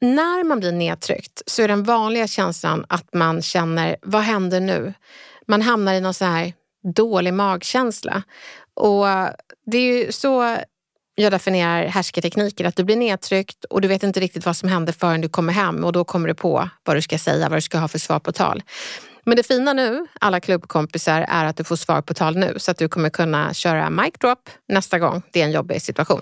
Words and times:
När 0.00 0.44
man 0.44 0.60
blir 0.60 0.72
nedtryckt 0.72 1.42
så 1.46 1.62
är 1.62 1.68
den 1.68 1.82
vanliga 1.82 2.26
känslan 2.26 2.86
att 2.88 3.14
man 3.14 3.42
känner, 3.42 3.96
vad 4.02 4.22
händer 4.22 4.60
nu? 4.60 4.94
Man 5.46 5.62
hamnar 5.62 5.94
i 5.94 6.00
någon 6.00 6.14
så 6.14 6.24
här 6.24 6.52
dålig 6.94 7.34
magkänsla. 7.34 8.22
Och 8.74 9.06
det 9.66 9.78
är 9.78 9.98
ju 9.98 10.12
så 10.12 10.56
jag 11.14 11.32
definierar 11.32 11.86
härskartekniker, 11.86 12.64
att 12.64 12.76
du 12.76 12.84
blir 12.84 12.96
nedtryckt 12.96 13.64
och 13.64 13.80
du 13.80 13.88
vet 13.88 14.02
inte 14.02 14.20
riktigt 14.20 14.46
vad 14.46 14.56
som 14.56 14.68
händer 14.68 14.92
förrän 14.92 15.20
du 15.20 15.28
kommer 15.28 15.52
hem 15.52 15.84
och 15.84 15.92
då 15.92 16.04
kommer 16.04 16.28
du 16.28 16.34
på 16.34 16.68
vad 16.84 16.96
du 16.96 17.02
ska 17.02 17.18
säga, 17.18 17.48
vad 17.48 17.56
du 17.56 17.62
ska 17.62 17.78
ha 17.78 17.88
för 17.88 17.98
svar 17.98 18.18
på 18.18 18.32
tal. 18.32 18.62
Men 19.24 19.36
det 19.36 19.42
fina 19.42 19.72
nu, 19.72 20.06
alla 20.20 20.40
klubbkompisar, 20.40 21.26
är 21.28 21.44
att 21.44 21.56
du 21.56 21.64
får 21.64 21.76
svar 21.76 22.02
på 22.02 22.14
tal 22.14 22.36
nu 22.36 22.54
så 22.56 22.70
att 22.70 22.78
du 22.78 22.88
kommer 22.88 23.10
kunna 23.10 23.54
köra 23.54 23.90
mic 23.90 24.12
drop 24.20 24.50
nästa 24.68 24.98
gång 24.98 25.22
det 25.32 25.40
är 25.40 25.44
en 25.44 25.52
jobbig 25.52 25.82
situation. 25.82 26.20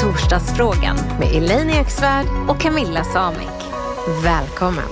Torsdagsfrågan 0.00 0.96
Med 1.18 1.36
Elaine 1.36 1.70
Eksvärd, 1.70 2.26
och 2.48 2.60
Camilla 2.60 3.04
Samik. 3.04 3.48
välkommen. 4.24 4.88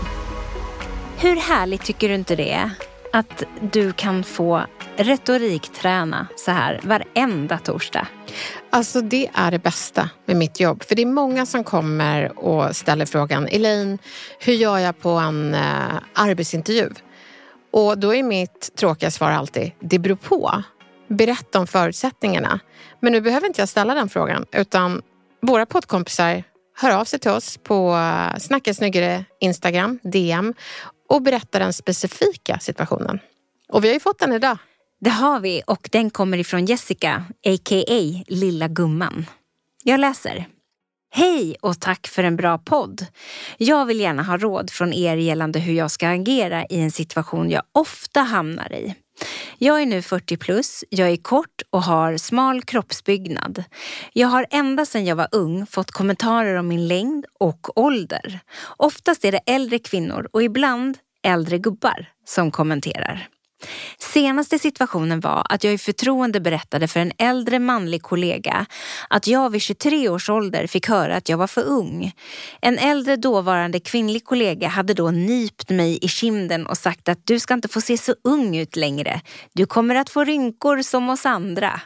Hur 1.19 1.37
härligt 1.37 1.85
tycker 1.85 2.09
du 2.09 2.15
inte 2.15 2.37
det 2.37 2.53
är 2.53 2.71
att 3.13 3.43
du 3.61 3.93
kan 3.93 4.25
få 4.25 4.63
retorikträna 4.97 6.27
så 6.37 6.51
här 6.51 6.81
varenda 6.83 7.59
torsdag? 7.59 8.07
Alltså 8.71 9.01
det 9.01 9.31
är 9.35 9.51
det 9.51 9.59
bästa 9.59 10.11
med 10.27 10.37
mitt 10.37 10.61
jobb. 10.61 10.83
För 10.83 10.95
det 10.95 11.03
är 11.03 11.07
många 11.07 11.47
som 11.47 11.65
kommer 11.65 12.39
och 12.39 12.77
ställer 12.77 13.07
frågan, 13.07 13.49
Elaine, 13.49 13.99
hur 14.39 14.53
gör 14.53 14.79
jag 14.79 15.01
på 15.01 15.11
en 15.11 15.55
eh, 15.55 15.61
arbetsintervju? 16.13 16.91
Och 17.71 17.99
då 17.99 18.15
är 18.15 18.23
mitt 18.23 18.77
tråkiga 18.77 19.11
svar 19.11 19.31
alltid, 19.31 19.73
det 19.81 19.99
beror 19.99 20.17
på. 20.17 20.63
Berätta 21.09 21.59
om 21.59 21.67
förutsättningarna. 21.67 22.61
Men 23.01 23.13
nu 23.13 23.21
behöver 23.21 23.47
inte 23.47 23.61
jag 23.61 23.69
ställa 23.69 23.95
den 23.95 24.09
frågan, 24.09 24.47
utan 24.53 25.03
våra 25.43 25.67
poddkompisar 25.67 26.45
hör 26.77 26.91
av 26.91 27.05
sig 27.05 27.19
till 27.19 27.31
oss 27.31 27.57
på 27.57 27.95
eh, 27.95 28.39
Snacka 28.39 28.75
snyggare 28.75 29.25
Instagram, 29.41 29.99
DM 30.03 30.55
och 31.09 31.23
berättar 31.23 31.61
den 31.61 31.73
specifika 31.73 32.59
situationen. 32.59 33.19
Och 33.69 33.85
vi 33.85 33.89
har 33.89 33.95
ju 33.95 34.01
fått 34.01 34.19
den 34.19 34.33
idag. 34.33 34.59
Det 35.01 35.11
har 35.11 35.41
vi 35.41 35.63
och 35.67 35.89
den 35.93 36.11
kommer 36.11 36.39
ifrån 36.39 36.65
Jessica, 36.65 37.25
a.k.a. 37.47 38.25
Lilla 38.27 38.69
Gumman. 38.69 39.27
Jag 39.85 40.01
läser. 40.01 40.47
Hej 41.11 41.57
och 41.61 41.81
tack 41.81 42.07
för 42.07 42.25
en 42.25 42.37
bra 42.37 42.59
podd. 42.59 43.07
Jag 43.57 43.87
vill 43.87 44.01
gärna 44.01 44.23
ha 44.23 44.37
råd 44.37 44.71
från 44.71 44.93
er 44.93 45.17
gällande 45.17 45.59
hur 45.59 45.73
jag 45.73 45.91
ska 45.91 46.09
agera 46.09 46.65
i 46.67 46.81
en 46.81 46.91
situation 46.91 47.51
jag 47.51 47.63
ofta 47.73 48.21
hamnar 48.21 48.73
i. 48.73 48.95
Jag 49.61 49.83
är 49.83 49.87
nu 49.87 50.03
40 50.03 50.37
plus, 50.37 50.85
jag 50.91 51.11
är 51.11 51.17
kort 51.17 51.63
och 51.71 51.83
har 51.83 52.17
smal 52.17 52.63
kroppsbyggnad. 52.63 53.65
Jag 54.13 54.29
har 54.29 54.47
ända 54.51 54.87
sedan 54.87 55.05
jag 55.05 55.17
var 55.17 55.29
ung 55.33 55.67
fått 55.67 55.91
kommentarer 55.91 56.55
om 56.55 56.69
min 56.69 56.89
längd 56.89 57.25
och 57.41 57.79
ålder. 57.79 58.41
Oftast 58.77 59.25
är 59.25 59.33
det 59.33 59.41
äldre 59.47 59.79
kvinnor 59.79 60.29
och 60.33 60.43
ibland 60.43 60.99
äldre 61.23 61.59
gubbar 61.59 62.09
som 62.25 62.51
kommenterar. 62.51 63.29
Senaste 63.99 64.59
situationen 64.59 65.21
var 65.21 65.47
att 65.49 65.65
jag 65.65 65.75
i 65.75 65.79
förtroende 65.79 66.41
berättade 66.41 66.89
för 66.89 67.01
en 67.01 67.13
äldre 67.19 67.59
manlig 67.59 68.03
kollega 68.03 68.67
att 69.11 69.27
jag 69.27 69.51
vid 69.51 69.63
23 69.63 70.09
års 70.09 70.31
ålder 70.31 70.67
fick 70.67 70.89
höra 70.89 71.17
att 71.17 71.29
jag 71.29 71.39
var 71.39 71.47
för 71.47 71.65
ung. 71.65 72.13
En 72.61 72.79
äldre 72.79 73.17
dåvarande 73.17 73.81
kvinnlig 73.81 74.25
kollega 74.25 74.69
hade 74.69 74.95
då 74.95 75.11
nypt 75.11 75.71
mig 75.71 75.99
i 76.03 76.09
kinden 76.09 76.67
och 76.67 76.79
sagt 76.79 77.09
att 77.09 77.27
du 77.27 77.41
ska 77.41 77.55
inte 77.55 77.69
få 77.69 77.81
se 77.81 77.99
så 77.99 78.15
ung 78.25 78.57
ut 78.57 78.77
längre. 78.77 79.21
Du 79.53 79.67
kommer 79.67 79.95
att 79.95 80.11
få 80.11 80.25
rynkor 80.25 80.83
som 80.83 81.11
oss 81.11 81.27
andra. 81.27 81.81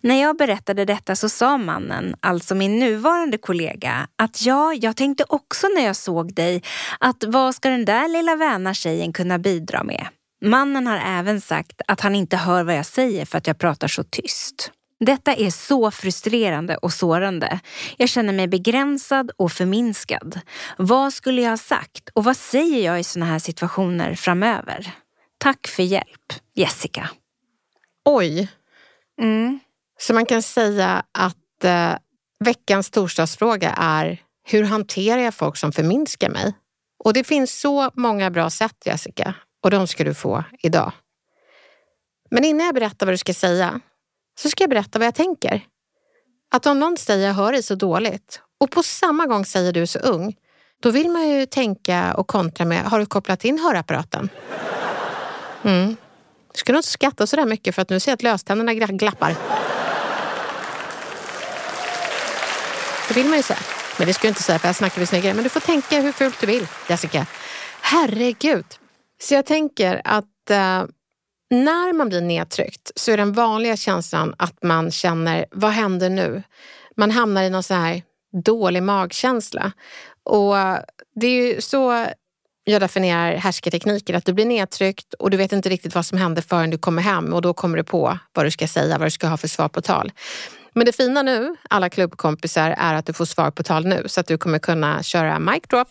När 0.00 0.22
jag 0.22 0.36
berättade 0.36 0.84
detta 0.84 1.16
så 1.16 1.28
sa 1.28 1.56
mannen, 1.56 2.14
alltså 2.20 2.54
min 2.54 2.78
nuvarande 2.78 3.38
kollega, 3.38 4.08
att 4.16 4.46
ja, 4.46 4.74
jag 4.74 4.96
tänkte 4.96 5.24
också 5.28 5.66
när 5.76 5.84
jag 5.84 5.96
såg 5.96 6.34
dig 6.34 6.62
att 7.00 7.24
vad 7.26 7.54
ska 7.54 7.68
den 7.68 7.84
där 7.84 8.08
lilla 8.08 8.36
väna 8.36 8.74
tjejen 8.74 9.12
kunna 9.12 9.38
bidra 9.38 9.84
med? 9.84 10.06
Mannen 10.44 10.86
har 10.86 10.96
även 10.96 11.40
sagt 11.40 11.82
att 11.88 12.00
han 12.00 12.14
inte 12.14 12.36
hör 12.36 12.64
vad 12.64 12.76
jag 12.76 12.86
säger 12.86 13.24
för 13.24 13.38
att 13.38 13.46
jag 13.46 13.58
pratar 13.58 13.88
så 13.88 14.04
tyst. 14.04 14.72
Detta 15.00 15.34
är 15.34 15.50
så 15.50 15.90
frustrerande 15.90 16.76
och 16.76 16.92
sårande. 16.92 17.60
Jag 17.96 18.08
känner 18.08 18.32
mig 18.32 18.48
begränsad 18.48 19.30
och 19.36 19.52
förminskad. 19.52 20.40
Vad 20.76 21.12
skulle 21.12 21.42
jag 21.42 21.50
ha 21.50 21.56
sagt 21.56 22.08
och 22.14 22.24
vad 22.24 22.36
säger 22.36 22.84
jag 22.84 23.00
i 23.00 23.04
sådana 23.04 23.30
här 23.30 23.38
situationer 23.38 24.14
framöver? 24.14 24.90
Tack 25.38 25.68
för 25.68 25.82
hjälp, 25.82 26.32
Jessica. 26.54 27.10
Oj. 28.04 28.48
Mm. 29.20 29.60
Så 29.98 30.14
man 30.14 30.26
kan 30.26 30.42
säga 30.42 31.04
att 31.12 31.64
eh, 31.64 31.94
veckans 32.44 32.90
torsdagsfråga 32.90 33.74
är 33.78 34.20
hur 34.44 34.64
hanterar 34.64 35.20
jag 35.20 35.34
folk 35.34 35.56
som 35.56 35.72
förminskar 35.72 36.30
mig? 36.30 36.52
Och 37.04 37.12
det 37.12 37.24
finns 37.24 37.60
så 37.60 37.90
många 37.94 38.30
bra 38.30 38.50
sätt, 38.50 38.76
Jessica, 38.84 39.34
och 39.62 39.70
de 39.70 39.86
ska 39.86 40.04
du 40.04 40.14
få 40.14 40.44
idag. 40.58 40.92
Men 42.30 42.44
innan 42.44 42.66
jag 42.66 42.74
berättar 42.74 43.06
vad 43.06 43.12
du 43.12 43.18
ska 43.18 43.34
säga 43.34 43.80
så 44.38 44.50
ska 44.50 44.62
jag 44.62 44.70
berätta 44.70 44.98
vad 44.98 45.06
jag 45.06 45.14
tänker. 45.14 45.66
Att 46.54 46.66
om 46.66 46.78
någon 46.78 46.96
säger 46.96 47.26
jag 47.26 47.34
hör 47.34 47.52
dig 47.52 47.62
så 47.62 47.74
dåligt 47.74 48.40
och 48.60 48.70
på 48.70 48.82
samma 48.82 49.26
gång 49.26 49.44
säger 49.44 49.72
du 49.72 49.82
är 49.82 49.86
så 49.86 49.98
ung, 49.98 50.36
då 50.82 50.90
vill 50.90 51.10
man 51.10 51.28
ju 51.28 51.46
tänka 51.46 52.14
och 52.14 52.26
kontra 52.26 52.64
med, 52.64 52.84
har 52.84 52.98
du 52.98 53.06
kopplat 53.06 53.44
in 53.44 53.58
hörapparaten? 53.58 54.28
Mm. 55.62 55.96
Du 56.52 56.58
ska 56.58 56.72
nog 56.72 56.78
inte 56.78 56.88
skratta 56.88 57.26
så 57.26 57.36
där 57.36 57.46
mycket 57.46 57.74
för 57.74 57.82
att 57.82 57.90
nu 57.90 58.00
ser 58.00 58.10
jag 58.10 58.14
att 58.16 58.22
löständerna 58.22 58.74
glappar. 58.74 59.36
Det 63.08 63.14
vill 63.14 63.26
man 63.26 63.36
ju 63.36 63.42
säga. 63.42 63.58
Men 63.98 64.06
det 64.06 64.14
ska 64.14 64.26
jag 64.26 64.30
inte 64.30 64.42
säga 64.42 64.58
för 64.58 64.68
jag 64.68 64.76
snackar 64.76 65.00
vi 65.00 65.06
snyggare. 65.06 65.34
Men 65.34 65.44
du 65.44 65.50
får 65.50 65.60
tänka 65.60 66.00
hur 66.00 66.12
fult 66.12 66.40
du 66.40 66.46
vill, 66.46 66.66
Jessica. 66.88 67.26
Herregud. 67.80 68.64
Så 69.22 69.34
jag 69.34 69.46
tänker 69.46 70.00
att 70.04 70.50
eh, 70.50 70.84
när 71.50 71.92
man 71.92 72.08
blir 72.08 72.20
nedtryckt 72.20 72.92
så 72.96 73.12
är 73.12 73.16
den 73.16 73.32
vanliga 73.32 73.76
känslan 73.76 74.34
att 74.38 74.62
man 74.62 74.90
känner, 74.90 75.46
vad 75.50 75.70
händer 75.70 76.10
nu? 76.10 76.42
Man 76.96 77.10
hamnar 77.10 77.42
i 77.42 77.50
någon 77.50 77.62
så 77.62 77.74
här 77.74 78.02
dålig 78.44 78.82
magkänsla. 78.82 79.72
Och 80.24 80.54
det 81.14 81.26
är 81.26 81.46
ju 81.46 81.60
så 81.60 82.06
jag 82.64 82.80
definierar 82.80 83.36
härskartekniker, 83.36 84.14
att 84.14 84.24
du 84.24 84.32
blir 84.32 84.46
nedtryckt 84.46 85.14
och 85.14 85.30
du 85.30 85.36
vet 85.36 85.52
inte 85.52 85.68
riktigt 85.68 85.94
vad 85.94 86.06
som 86.06 86.18
händer 86.18 86.42
förrän 86.42 86.70
du 86.70 86.78
kommer 86.78 87.02
hem 87.02 87.32
och 87.32 87.42
då 87.42 87.54
kommer 87.54 87.76
du 87.76 87.84
på 87.84 88.18
vad 88.32 88.46
du 88.46 88.50
ska 88.50 88.68
säga, 88.68 88.98
vad 88.98 89.06
du 89.06 89.10
ska 89.10 89.26
ha 89.26 89.36
för 89.36 89.48
svar 89.48 89.68
på 89.68 89.82
tal. 89.82 90.12
Men 90.74 90.86
det 90.86 90.92
fina 90.92 91.22
nu, 91.22 91.56
alla 91.70 91.90
klubbkompisar, 91.90 92.74
är 92.78 92.94
att 92.94 93.06
du 93.06 93.12
får 93.12 93.24
svar 93.24 93.50
på 93.50 93.62
tal 93.62 93.86
nu 93.86 94.04
så 94.06 94.20
att 94.20 94.26
du 94.26 94.38
kommer 94.38 94.58
kunna 94.58 95.02
köra 95.02 95.38
mic 95.38 95.62
drop 95.68 95.88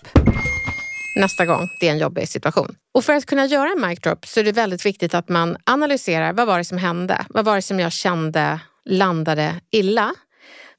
nästa 1.15 1.45
gång 1.45 1.69
det 1.79 1.87
är 1.87 1.91
en 1.91 1.99
jobbig 1.99 2.29
situation. 2.29 2.75
Och 2.93 3.05
för 3.05 3.13
att 3.13 3.25
kunna 3.25 3.45
göra 3.45 3.69
en 3.69 3.87
mic 3.87 3.99
drop 3.99 4.25
så 4.25 4.39
är 4.39 4.43
det 4.43 4.51
väldigt 4.51 4.85
viktigt 4.85 5.13
att 5.13 5.29
man 5.29 5.57
analyserar 5.63 6.33
vad 6.33 6.47
var 6.47 6.57
det 6.57 6.63
som 6.63 6.77
hände? 6.77 7.25
Vad 7.29 7.45
var 7.45 7.55
det 7.55 7.61
som 7.61 7.79
jag 7.79 7.91
kände 7.91 8.59
landade 8.85 9.55
illa? 9.71 10.15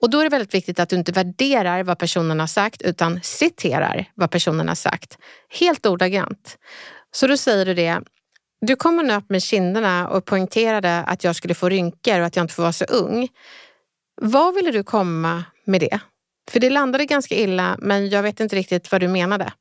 Och 0.03 0.11
då 0.11 0.19
är 0.19 0.25
det 0.25 0.31
väldigt 0.31 0.55
viktigt 0.55 0.81
att 0.81 0.89
du 0.89 0.97
inte 0.97 1.13
värderar 1.13 1.83
vad 1.83 1.99
personen 1.99 2.41
har 2.41 2.47
sagt 2.47 2.83
utan 2.83 3.21
citerar 3.23 4.11
vad 4.15 4.31
personen 4.31 4.69
har 4.69 4.75
sagt. 4.75 5.19
Helt 5.61 5.87
ordagrant. 5.87 6.59
Så 7.13 7.27
då 7.27 7.37
säger 7.37 7.67
du 7.67 7.75
det. 7.75 8.01
Du 8.61 8.77
kommer 8.77 9.03
nu 9.03 9.15
upp 9.15 9.31
med 9.31 9.43
kinderna 9.43 10.09
och 10.09 10.25
poängterade 10.25 10.99
att 10.99 11.25
jag 11.25 11.37
skulle 11.37 11.55
få 11.55 11.69
rynkor 11.69 12.21
och 12.21 12.27
att 12.27 12.37
jag 12.37 12.45
inte 12.45 12.55
får 12.55 12.63
vara 12.63 12.73
så 12.73 12.85
ung. 12.85 13.29
Vad 14.21 14.55
ville 14.55 14.71
du 14.71 14.85
komma 14.85 15.45
med 15.65 15.81
det? 15.81 16.01
För 16.51 16.61
det 16.61 16.71
landade 16.71 17.05
ganska 17.05 17.35
illa, 17.35 17.77
men 17.79 18.09
jag 18.09 18.23
vet 18.23 18.41
inte 18.41 18.57
riktigt 18.57 18.93
vad 18.93 19.01
du 19.01 19.09
menade. 19.09 19.53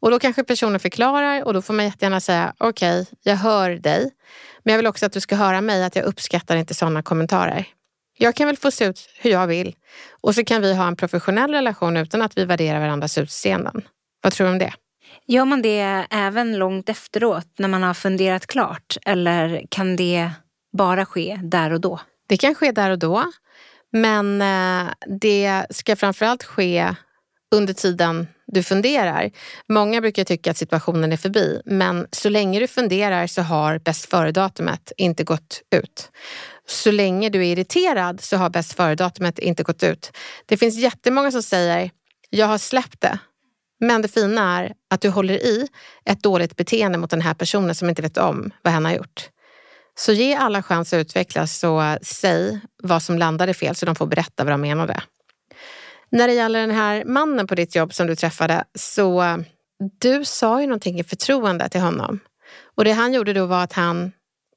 Och 0.00 0.10
då 0.10 0.18
kanske 0.18 0.44
personen 0.44 0.80
förklarar 0.80 1.44
och 1.44 1.54
då 1.54 1.62
får 1.62 1.74
man 1.74 1.84
jättegärna 1.84 2.20
säga 2.20 2.54
okej, 2.58 3.00
okay, 3.00 3.14
jag 3.22 3.36
hör 3.36 3.70
dig. 3.70 4.10
Men 4.62 4.72
jag 4.72 4.78
vill 4.78 4.86
också 4.86 5.06
att 5.06 5.12
du 5.12 5.20
ska 5.20 5.36
höra 5.36 5.60
mig 5.60 5.84
att 5.84 5.96
jag 5.96 6.04
uppskattar 6.04 6.56
inte 6.56 6.74
sådana 6.74 7.02
kommentarer. 7.02 7.66
Jag 8.18 8.34
kan 8.34 8.46
väl 8.46 8.56
få 8.56 8.70
se 8.70 8.84
ut 8.84 9.08
hur 9.18 9.30
jag 9.30 9.46
vill 9.46 9.74
och 10.20 10.34
så 10.34 10.44
kan 10.44 10.62
vi 10.62 10.74
ha 10.74 10.86
en 10.86 10.96
professionell 10.96 11.50
relation 11.52 11.96
utan 11.96 12.22
att 12.22 12.38
vi 12.38 12.44
värderar 12.44 12.80
varandras 12.80 13.18
utseenden. 13.18 13.82
Vad 14.22 14.32
tror 14.32 14.46
du 14.46 14.52
om 14.52 14.58
det? 14.58 14.72
Gör 15.26 15.44
man 15.44 15.62
det 15.62 16.06
även 16.10 16.58
långt 16.58 16.88
efteråt 16.88 17.46
när 17.58 17.68
man 17.68 17.82
har 17.82 17.94
funderat 17.94 18.46
klart 18.46 18.96
eller 19.06 19.62
kan 19.70 19.96
det 19.96 20.30
bara 20.72 21.06
ske 21.06 21.40
där 21.42 21.72
och 21.72 21.80
då? 21.80 22.00
Det 22.28 22.36
kan 22.36 22.54
ske 22.54 22.72
där 22.72 22.90
och 22.90 22.98
då. 22.98 23.24
Men 23.92 24.42
eh, 24.42 24.92
det 25.20 25.66
ska 25.70 25.96
framförallt 25.96 26.44
ske 26.44 26.94
under 27.54 27.74
tiden 27.74 28.28
du 28.52 28.62
funderar. 28.62 29.30
Många 29.68 30.00
brukar 30.00 30.24
tycka 30.24 30.50
att 30.50 30.56
situationen 30.56 31.12
är 31.12 31.16
förbi, 31.16 31.62
men 31.64 32.06
så 32.12 32.28
länge 32.28 32.60
du 32.60 32.66
funderar 32.66 33.26
så 33.26 33.42
har 33.42 33.78
bäst 33.78 34.10
före-datumet 34.10 34.92
inte 34.96 35.24
gått 35.24 35.62
ut. 35.74 36.10
Så 36.66 36.90
länge 36.90 37.28
du 37.28 37.38
är 37.38 37.52
irriterad 37.52 38.20
så 38.20 38.36
har 38.36 38.50
bäst 38.50 38.72
före-datumet 38.72 39.38
inte 39.38 39.62
gått 39.62 39.82
ut. 39.82 40.12
Det 40.46 40.56
finns 40.56 40.78
jättemånga 40.78 41.30
som 41.30 41.42
säger, 41.42 41.90
jag 42.30 42.46
har 42.46 42.58
släppt 42.58 43.00
det. 43.00 43.18
Men 43.80 44.02
det 44.02 44.08
fina 44.08 44.58
är 44.58 44.72
att 44.90 45.00
du 45.00 45.08
håller 45.08 45.34
i 45.34 45.68
ett 46.04 46.22
dåligt 46.22 46.56
beteende 46.56 46.98
mot 46.98 47.10
den 47.10 47.20
här 47.20 47.34
personen 47.34 47.74
som 47.74 47.88
inte 47.88 48.02
vet 48.02 48.16
om 48.16 48.50
vad 48.62 48.72
hen 48.72 48.84
har 48.84 48.92
gjort. 48.92 49.28
Så 49.98 50.12
ge 50.12 50.34
alla 50.34 50.62
chans 50.62 50.92
att 50.92 50.96
utvecklas 50.98 51.64
och 51.64 51.82
säg 52.02 52.60
vad 52.82 53.02
som 53.02 53.18
landade 53.18 53.54
fel 53.54 53.74
så 53.74 53.86
de 53.86 53.94
får 53.94 54.06
berätta 54.06 54.44
vad 54.44 54.52
de 54.52 54.60
menade. 54.60 55.02
När 56.10 56.28
det 56.28 56.34
gäller 56.34 56.60
den 56.60 56.70
här 56.70 57.04
mannen 57.04 57.46
på 57.46 57.54
ditt 57.54 57.74
jobb 57.74 57.94
som 57.94 58.06
du 58.06 58.16
träffade 58.16 58.64
så 58.74 59.24
du 60.00 60.24
sa 60.24 60.60
ju 60.60 60.66
någonting 60.66 61.00
i 61.00 61.04
förtroende 61.04 61.68
till 61.68 61.80
honom. 61.80 62.20
Och 62.74 62.84
det 62.84 62.92
han 62.92 63.12
gjorde 63.12 63.32
då 63.32 63.46
var 63.46 63.62
att 63.62 63.72
han 63.72 64.12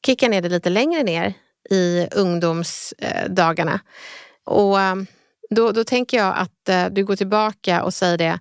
kickade 0.06 0.30
ner 0.30 0.42
det 0.42 0.50
lite 0.50 0.70
längre 0.70 1.04
ner 1.04 1.34
i 1.70 2.08
ungdomsdagarna. 2.12 3.80
Och 4.46 4.78
då, 5.50 5.72
då 5.72 5.84
tänker 5.84 6.18
jag 6.18 6.34
att 6.38 6.70
eh, 6.70 6.86
du 6.92 7.06
går 7.06 7.16
tillbaka 7.16 7.84
och 7.84 7.94
säger 7.94 8.18
det. 8.18 8.40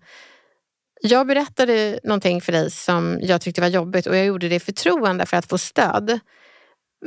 Jag 1.00 1.26
berättade 1.26 2.00
någonting 2.04 2.40
för 2.40 2.52
dig 2.52 2.70
som 2.70 3.18
jag 3.22 3.40
tyckte 3.40 3.60
var 3.60 3.68
jobbigt 3.68 4.06
och 4.06 4.16
jag 4.16 4.26
gjorde 4.26 4.48
det 4.48 4.54
i 4.54 4.60
förtroende 4.60 5.26
för 5.26 5.36
att 5.36 5.46
få 5.46 5.58
stöd. 5.58 6.20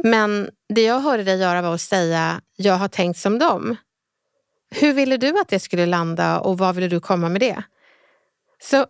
Men 0.04 0.50
det 0.74 0.84
jag 0.84 1.00
hörde 1.00 1.24
dig 1.24 1.40
göra 1.40 1.62
var 1.62 1.74
att 1.74 1.82
säga, 1.82 2.42
jag 2.56 2.74
har 2.74 2.88
tänkt 2.88 3.20
som 3.20 3.40
dem. 3.40 3.76
Hur 4.80 4.94
ville 4.94 5.18
du 5.18 5.40
att 5.40 5.48
det 5.48 5.60
skulle 5.60 5.86
landa 5.86 6.40
och 6.40 6.58
vad 6.58 6.76
ville 6.76 6.88
du 6.88 7.00
komma 7.00 7.30
med 7.30 7.42
det? 7.42 7.64
Så 8.64 8.86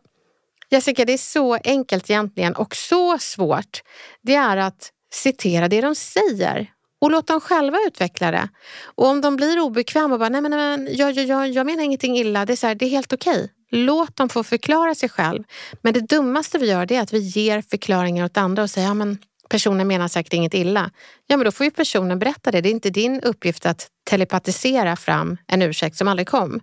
Jessica, 0.69 1.05
det 1.05 1.13
är 1.13 1.17
så 1.17 1.57
enkelt 1.63 2.09
egentligen 2.09 2.55
och 2.55 2.75
så 2.75 3.17
svårt. 3.17 3.81
Det 4.21 4.35
är 4.35 4.57
att 4.57 4.91
citera 5.13 5.67
det 5.67 5.81
de 5.81 5.95
säger 5.95 6.71
och 7.01 7.11
låt 7.11 7.27
dem 7.27 7.41
själva 7.41 7.77
utveckla 7.87 8.31
det. 8.31 8.49
Och 8.95 9.07
om 9.07 9.21
de 9.21 9.35
blir 9.35 9.59
obekväma 9.59 10.13
och 10.13 10.19
bara, 10.19 10.29
nej 10.29 10.41
men, 10.41 10.51
nej, 10.51 10.77
men 10.77 10.95
jag, 10.95 11.11
jag, 11.11 11.49
jag 11.49 11.65
menar 11.65 11.83
ingenting 11.83 12.17
illa, 12.17 12.45
det 12.45 12.53
är, 12.53 12.57
så 12.57 12.67
här, 12.67 12.75
det 12.75 12.85
är 12.85 12.89
helt 12.89 13.13
okej. 13.13 13.35
Okay. 13.35 13.47
Låt 13.71 14.15
dem 14.15 14.29
få 14.29 14.43
förklara 14.43 14.95
sig 14.95 15.09
själv. 15.09 15.43
Men 15.81 15.93
det 15.93 15.99
dummaste 15.99 16.57
vi 16.57 16.69
gör 16.69 16.85
det 16.85 16.95
är 16.95 17.01
att 17.01 17.13
vi 17.13 17.19
ger 17.19 17.61
förklaringar 17.61 18.25
åt 18.25 18.37
andra 18.37 18.63
och 18.63 18.69
säger, 18.69 18.87
ja 18.87 18.93
men 18.93 19.17
personen 19.49 19.87
menar 19.87 20.07
säkert 20.07 20.33
inget 20.33 20.53
illa. 20.53 20.91
Ja, 21.27 21.37
men 21.37 21.45
då 21.45 21.51
får 21.51 21.63
ju 21.63 21.71
personen 21.71 22.19
berätta 22.19 22.51
det. 22.51 22.61
Det 22.61 22.69
är 22.69 22.71
inte 22.71 22.89
din 22.89 23.21
uppgift 23.21 23.65
att 23.65 23.87
telepatisera 24.05 24.95
fram 24.95 25.37
en 25.47 25.61
ursäkt 25.61 25.97
som 25.97 26.07
aldrig 26.07 26.27
kom. 26.27 26.59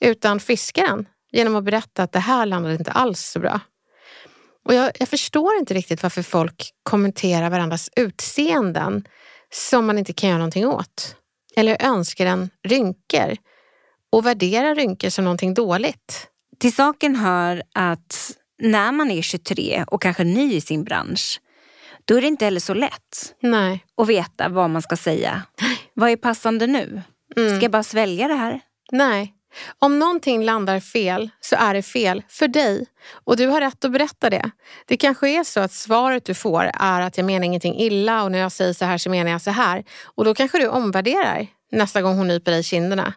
Utan 0.00 0.40
fiskaren 0.40 1.06
genom 1.32 1.56
att 1.56 1.64
berätta 1.64 2.02
att 2.02 2.12
det 2.12 2.18
här 2.18 2.46
landade 2.46 2.74
inte 2.74 2.92
alls 2.92 3.20
så 3.20 3.40
bra. 3.40 3.60
Och 4.64 4.74
jag, 4.74 4.90
jag 4.98 5.08
förstår 5.08 5.56
inte 5.58 5.74
riktigt 5.74 6.02
varför 6.02 6.22
folk 6.22 6.70
kommenterar 6.82 7.50
varandras 7.50 7.90
utseenden 7.96 9.04
som 9.52 9.86
man 9.86 9.98
inte 9.98 10.12
kan 10.12 10.28
göra 10.28 10.38
någonting 10.38 10.66
åt. 10.66 11.16
Eller 11.56 11.82
önskar 11.82 12.26
en 12.26 12.50
rynkor 12.68 13.36
och 14.12 14.26
värderar 14.26 14.74
rynkor 14.74 15.08
som 15.08 15.24
någonting 15.24 15.54
dåligt. 15.54 16.28
Till 16.58 16.74
saken 16.74 17.16
hör 17.16 17.62
att 17.74 18.36
när 18.62 18.92
man 18.92 19.10
är 19.10 19.22
23 19.22 19.84
och 19.86 20.02
kanske 20.02 20.24
ny 20.24 20.54
i 20.54 20.60
sin 20.60 20.84
bransch 20.84 21.40
då 22.06 22.16
är 22.16 22.20
det 22.20 22.26
inte 22.26 22.44
heller 22.44 22.60
så 22.60 22.74
lätt 22.74 23.34
Nej. 23.40 23.84
att 23.96 24.08
veta 24.08 24.48
vad 24.48 24.70
man 24.70 24.82
ska 24.82 24.96
säga. 24.96 25.42
Vad 25.94 26.10
är 26.10 26.16
passande 26.16 26.66
nu? 26.66 27.02
Mm. 27.36 27.56
Ska 27.56 27.64
jag 27.64 27.70
bara 27.70 27.82
svälja 27.82 28.28
det 28.28 28.34
här? 28.34 28.60
Nej. 28.92 29.32
Om 29.78 29.98
någonting 29.98 30.44
landar 30.44 30.80
fel 30.80 31.30
så 31.40 31.56
är 31.56 31.74
det 31.74 31.82
fel 31.82 32.22
för 32.28 32.48
dig 32.48 32.86
och 33.24 33.36
du 33.36 33.46
har 33.46 33.60
rätt 33.60 33.84
att 33.84 33.92
berätta 33.92 34.30
det. 34.30 34.50
Det 34.86 34.96
kanske 34.96 35.28
är 35.28 35.44
så 35.44 35.60
att 35.60 35.72
svaret 35.72 36.24
du 36.24 36.34
får 36.34 36.70
är 36.74 37.00
att 37.00 37.16
jag 37.16 37.26
menar 37.26 37.46
ingenting 37.46 37.78
illa 37.78 38.22
och 38.22 38.32
när 38.32 38.38
jag 38.38 38.52
säger 38.52 38.72
så 38.72 38.84
här 38.84 38.98
så 38.98 39.10
menar 39.10 39.30
jag 39.30 39.42
så 39.42 39.50
här. 39.50 39.84
Och 40.04 40.24
då 40.24 40.34
kanske 40.34 40.58
du 40.58 40.68
omvärderar 40.68 41.46
nästa 41.72 42.02
gång 42.02 42.16
hon 42.16 42.28
nyper 42.28 42.50
dig 42.50 42.60
i 42.60 42.62
kinderna. 42.62 43.14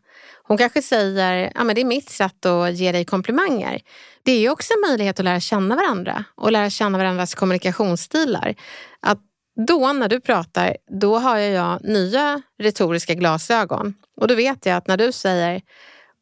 Hon 0.49 0.57
kanske 0.57 0.81
säger, 0.81 1.51
ja 1.55 1.63
men 1.63 1.75
det 1.75 1.81
är 1.81 1.85
mitt 1.85 2.09
sätt 2.09 2.45
att 2.45 2.75
ge 2.75 2.91
dig 2.91 3.05
komplimanger. 3.05 3.81
Det 4.23 4.31
är 4.31 4.49
också 4.49 4.73
en 4.73 4.89
möjlighet 4.89 5.19
att 5.19 5.25
lära 5.25 5.39
känna 5.39 5.75
varandra 5.75 6.23
och 6.35 6.51
lära 6.51 6.69
känna 6.69 6.97
varandras 6.97 7.35
kommunikationsstilar. 7.35 8.55
Att 8.99 9.19
då 9.67 9.93
när 9.93 10.09
du 10.09 10.19
pratar, 10.19 10.77
då 11.01 11.17
har 11.17 11.37
jag 11.37 11.83
nya 11.83 12.41
retoriska 12.59 13.13
glasögon. 13.13 13.93
Och 14.21 14.27
då 14.27 14.35
vet 14.35 14.65
jag 14.65 14.77
att 14.77 14.87
när 14.87 14.97
du 14.97 15.11
säger 15.11 15.61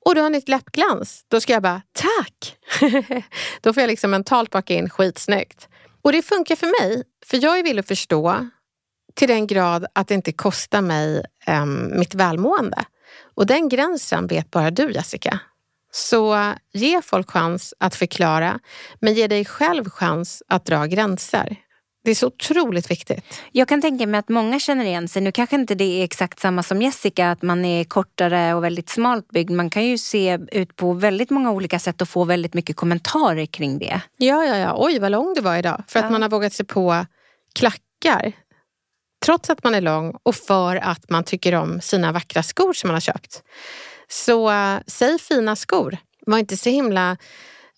och 0.06 0.16
du 0.16 0.22
har 0.22 0.30
nytt 0.30 0.50
läppglans, 0.50 1.26
då 1.28 1.40
ska 1.40 1.54
jag 1.54 1.64
bara 1.64 1.82
tack! 1.92 2.58
då 3.62 3.74
får 3.74 3.82
jag 3.82 3.88
liksom 3.88 4.12
mentalt 4.12 4.50
baka 4.50 4.74
in 4.74 4.90
skitsnyggt. 4.90 5.68
Och 6.02 6.12
det 6.12 6.22
funkar 6.22 6.56
för 6.56 6.84
mig, 6.84 7.04
för 7.26 7.44
jag 7.44 7.60
är 7.60 7.64
villig 7.64 7.80
att 7.80 7.88
förstå 7.88 8.50
till 9.16 9.28
den 9.28 9.48
grad 9.48 9.86
att 9.94 10.08
det 10.08 10.14
inte 10.14 10.32
kostar 10.32 10.82
mig 10.82 11.24
um, 11.48 12.00
mitt 12.00 12.16
välmående. 12.16 12.86
Och 13.36 13.46
den 13.46 13.70
gränsen 13.70 14.28
vet 14.28 14.52
bara 14.52 14.72
du 14.72 14.92
Jessica. 14.92 15.40
Så 15.92 16.54
ge 16.74 17.02
folk 17.02 17.32
chans 17.32 17.74
att 17.80 17.96
förklara, 17.96 18.60
men 19.00 19.14
ge 19.14 19.28
dig 19.28 19.46
själv 19.46 19.90
chans 19.90 20.44
att 20.48 20.66
dra 20.66 20.86
gränser. 20.86 21.58
Det 22.08 22.12
är 22.12 22.16
så 22.16 22.28
otroligt 22.28 22.92
viktigt. 22.92 23.42
Jag 23.52 23.68
kan 23.68 23.82
tänka 23.82 24.08
mig 24.08 24.20
att 24.20 24.30
många 24.30 24.60
känner 24.60 24.86
igen 24.86 25.08
sig. 25.08 25.22
Nu 25.22 25.32
kanske 25.32 25.56
inte 25.56 25.76
det 25.76 26.02
är 26.02 26.04
exakt 26.04 26.40
samma 26.40 26.64
som 26.64 26.82
Jessica, 26.82 27.32
att 27.32 27.42
man 27.42 27.66
är 27.66 27.84
kortare 27.84 28.54
och 28.54 28.64
väldigt 28.64 28.90
smalt 28.90 29.30
byggd. 29.30 29.52
Man 29.52 29.70
kan 29.70 29.86
ju 29.86 29.98
se 29.98 30.40
ut 30.52 30.76
på 30.76 30.94
väldigt 30.94 31.30
många 31.30 31.52
olika 31.52 31.80
sätt 31.80 32.02
och 32.02 32.10
få 32.10 32.24
väldigt 32.24 32.54
mycket 32.54 32.76
kommentarer 32.76 33.46
kring 33.46 33.80
det. 33.80 34.02
Ja, 34.18 34.46
ja, 34.46 34.58
ja. 34.58 34.76
Oj, 34.78 35.00
vad 35.00 35.12
lång 35.12 35.34
du 35.34 35.42
var 35.42 35.58
idag. 35.58 35.84
För 35.88 36.00
att 36.00 36.06
ja. 36.06 36.12
man 36.12 36.22
har 36.22 36.30
vågat 36.30 36.54
sig 36.54 36.66
på 36.66 37.06
klackar. 37.56 38.34
Trots 39.26 39.50
att 39.50 39.64
man 39.64 39.76
är 39.76 39.82
lång 39.82 40.14
och 40.24 40.36
för 40.36 40.76
att 40.76 41.10
man 41.10 41.24
tycker 41.24 41.56
om 41.56 41.82
sina 41.82 42.12
vackra 42.12 42.44
skor 42.44 42.74
som 42.74 42.88
man 42.88 42.96
har 42.96 43.02
köpt. 43.02 43.44
Så 44.08 44.52
eh, 44.52 44.78
säg 44.88 45.20
fina 45.20 45.56
skor. 45.56 45.98
Var 46.26 46.38
inte 46.38 46.58
så 46.58 46.70
himla 46.70 47.18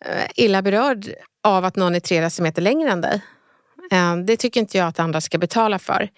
eh, 0.06 0.26
illa 0.36 0.62
berörd 0.62 1.14
av 1.44 1.66
att 1.66 1.76
någon 1.76 1.96
är 1.96 2.00
tre 2.00 2.22
decimeter 2.22 2.62
längre 2.62 2.92
än 2.92 3.02
dig. 3.02 3.22
Eh, 3.92 4.16
det 4.18 4.38
tycker 4.38 4.60
inte 4.60 4.78
jag 4.78 4.88
att 4.88 5.00
andra 5.00 5.22
ska 5.22 5.38
betala 5.38 5.80
för. 5.80 6.10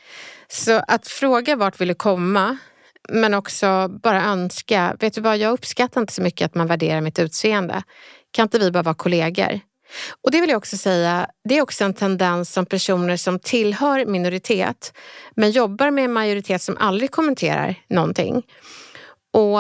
Så 0.47 0.81
att 0.87 1.07
fråga 1.07 1.55
vart 1.55 1.81
vill 1.81 1.87
du 1.87 1.95
komma 1.95 2.57
men 3.09 3.33
också 3.33 3.87
bara 3.87 4.23
önska, 4.23 4.95
vet 4.99 5.13
du 5.13 5.21
vad, 5.21 5.37
jag 5.37 5.53
uppskattar 5.53 6.01
inte 6.01 6.13
så 6.13 6.21
mycket 6.21 6.45
att 6.45 6.55
man 6.55 6.67
värderar 6.67 7.01
mitt 7.01 7.19
utseende. 7.19 7.83
Kan 8.31 8.43
inte 8.43 8.59
vi 8.59 8.71
bara 8.71 8.83
vara 8.83 8.95
kollegor? 8.95 9.59
Och 10.24 10.31
det 10.31 10.41
vill 10.41 10.50
jag 10.50 10.57
också 10.57 10.77
säga, 10.77 11.27
det 11.50 11.57
är 11.57 11.62
också 11.62 11.83
en 11.83 11.93
tendens 11.93 12.53
som 12.53 12.65
personer 12.65 13.17
som 13.17 13.39
tillhör 13.39 14.05
minoritet 14.05 14.93
men 15.36 15.51
jobbar 15.51 15.91
med 15.91 16.05
en 16.05 16.13
majoritet 16.13 16.62
som 16.62 16.77
aldrig 16.77 17.12
kommenterar 17.12 17.75
någonting. 17.89 18.43
Och 19.33 19.60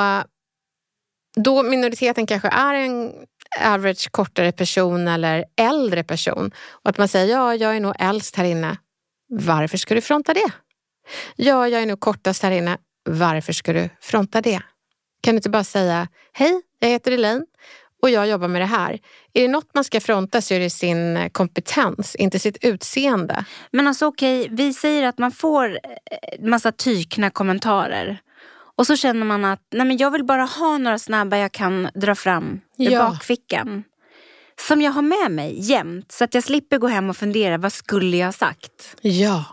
då 1.35 1.63
minoriteten 1.63 2.25
kanske 2.27 2.47
är 2.47 2.73
en 2.73 3.13
average 3.61 4.11
kortare 4.11 4.51
person 4.51 5.07
eller 5.07 5.45
äldre 5.57 6.03
person 6.03 6.51
och 6.71 6.89
att 6.89 6.97
man 6.97 7.07
säger 7.07 7.35
ja, 7.35 7.55
jag 7.55 7.75
är 7.75 7.79
nog 7.79 7.95
äldst 7.99 8.35
här 8.35 8.45
inne. 8.45 8.77
Varför 9.29 9.77
ska 9.77 9.95
du 9.95 10.01
fronta 10.01 10.33
det? 10.33 10.51
Ja, 11.35 11.67
jag 11.67 11.81
är 11.81 11.85
nog 11.85 11.99
kortast 11.99 12.43
här 12.43 12.51
inne. 12.51 12.77
Varför 13.09 13.53
ska 13.53 13.73
du 13.73 13.89
fronta 14.01 14.41
det? 14.41 14.61
Kan 15.23 15.33
du 15.33 15.35
inte 15.35 15.49
bara 15.49 15.63
säga 15.63 16.07
hej, 16.33 16.61
jag 16.79 16.89
heter 16.89 17.11
Elaine 17.11 17.45
och 18.01 18.09
jag 18.09 18.27
jobbar 18.27 18.47
med 18.47 18.61
det 18.61 18.65
här. 18.65 18.99
Är 19.33 19.41
det 19.41 19.47
något 19.47 19.69
man 19.73 19.83
ska 19.83 19.99
fronta 19.99 20.41
så 20.41 20.53
är 20.53 20.59
det 20.59 20.69
sin 20.69 21.29
kompetens, 21.31 22.15
inte 22.15 22.39
sitt 22.39 22.57
utseende. 22.61 23.45
Men 23.71 23.87
alltså 23.87 24.05
okej, 24.05 24.41
okay, 24.41 24.55
vi 24.55 24.73
säger 24.73 25.07
att 25.07 25.17
man 25.17 25.31
får 25.31 25.79
massa 26.39 26.71
tykna 26.71 27.29
kommentarer 27.29 28.17
Och 28.75 28.87
så 28.87 28.95
känner 28.95 29.25
man 29.25 29.45
att 29.45 29.61
nej 29.71 29.87
men 29.87 29.97
jag 29.97 30.11
vill 30.11 30.23
bara 30.23 30.43
ha 30.45 30.77
några 30.77 30.99
snabba 30.99 31.37
jag 31.37 31.51
kan 31.51 31.89
dra 31.95 32.15
fram 32.15 32.61
ur 32.77 32.91
Ja. 32.91 32.99
bakfickan. 32.99 33.83
Som 34.67 34.81
jag 34.81 34.91
har 34.91 35.01
med 35.01 35.31
mig 35.31 35.55
jämt 35.59 36.11
så 36.11 36.23
att 36.23 36.33
jag 36.33 36.43
slipper 36.43 36.77
gå 36.77 36.87
hem 36.87 37.09
och 37.09 37.17
fundera 37.17 37.57
vad 37.57 37.73
skulle 37.73 38.17
jag 38.17 38.27
ha 38.27 38.33
sagt. 38.33 38.95
Ja. 39.01 39.45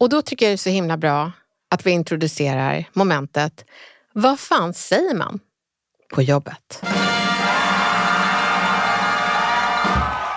Och 0.00 0.08
då 0.08 0.22
tycker 0.22 0.46
jag 0.46 0.50
det 0.50 0.54
är 0.54 0.56
så 0.56 0.70
himla 0.70 0.96
bra 0.96 1.32
att 1.70 1.86
vi 1.86 1.90
introducerar 1.90 2.84
momentet 2.92 3.64
Vad 4.12 4.40
fan 4.40 4.74
säger 4.74 5.14
man 5.14 5.40
på 6.14 6.22
jobbet? 6.22 6.82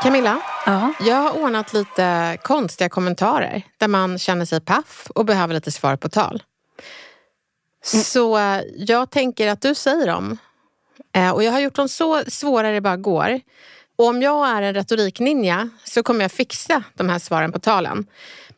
Camilla, 0.04 0.42
Ja. 0.66 0.94
jag 1.00 1.16
har 1.16 1.44
ordnat 1.44 1.74
lite 1.74 2.38
konstiga 2.44 2.90
kommentarer 2.90 3.62
där 3.78 3.88
man 3.88 4.18
känner 4.18 4.46
sig 4.46 4.62
paff 4.62 5.08
och 5.16 5.26
behöver 5.26 5.54
lite 5.54 5.72
svar 5.72 5.96
på 5.96 6.10
tal. 6.10 6.44
Så 7.84 8.38
eh, 8.38 8.62
jag 8.76 9.10
tänker 9.10 9.48
att 9.48 9.62
du 9.62 9.76
säger 9.76 10.08
dem. 10.08 10.38
Eh, 11.16 11.30
Och 11.32 11.44
jag 11.44 11.52
har 11.52 11.60
gjort 11.60 11.76
dem 11.76 11.90
så 11.90 12.24
svåra 12.28 12.72
det 12.72 12.82
bara 12.82 12.98
går. 12.98 13.40
Och 13.98 14.06
om 14.08 14.22
jag 14.22 14.50
är 14.50 14.62
en 14.62 14.74
retorikninja 14.74 15.70
så 15.84 16.04
kommer 16.04 16.22
jag 16.22 16.32
fixa 16.32 16.84
de 16.94 17.10
här 17.10 17.20
svaren 17.20 17.52
på 17.52 17.60
talen. 17.60 18.06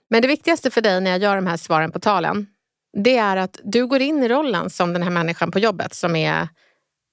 Men 0.10 0.22
det 0.22 0.28
viktigaste 0.28 0.72
för 0.72 0.82
dig 0.82 1.02
när 1.02 1.12
jag 1.12 1.20
gör 1.20 1.36
de 1.36 1.48
här 1.48 1.58
svaren 1.58 1.92
på 1.92 2.00
talen, 2.00 2.48
det 3.04 3.18
är 3.18 3.38
att 3.38 3.60
du 3.64 3.88
går 3.88 4.02
in 4.02 4.24
i 4.24 4.28
rollen 4.30 4.70
som 4.70 4.94
den 4.94 5.04
här 5.04 5.10
människan 5.10 5.52
på 5.52 5.60
jobbet 5.60 5.94
som 5.94 6.16
är 6.16 6.48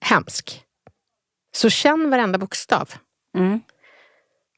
hemsk. 0.05 0.63
Så 1.55 1.71
känn 1.71 2.11
varenda 2.11 2.39
bokstav. 2.39 2.95
Mm. 3.37 3.61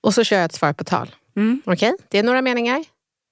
Och 0.03 0.15
så 0.15 0.25
kör 0.25 0.37
jag 0.37 0.45
ett 0.45 0.53
svar 0.55 0.73
på 0.73 0.85
tal. 0.85 1.15
Mm. 1.37 1.63
Okej? 1.67 1.95
Det 2.09 2.19
är 2.19 2.23
några 2.23 2.43
meningar. 2.43 2.85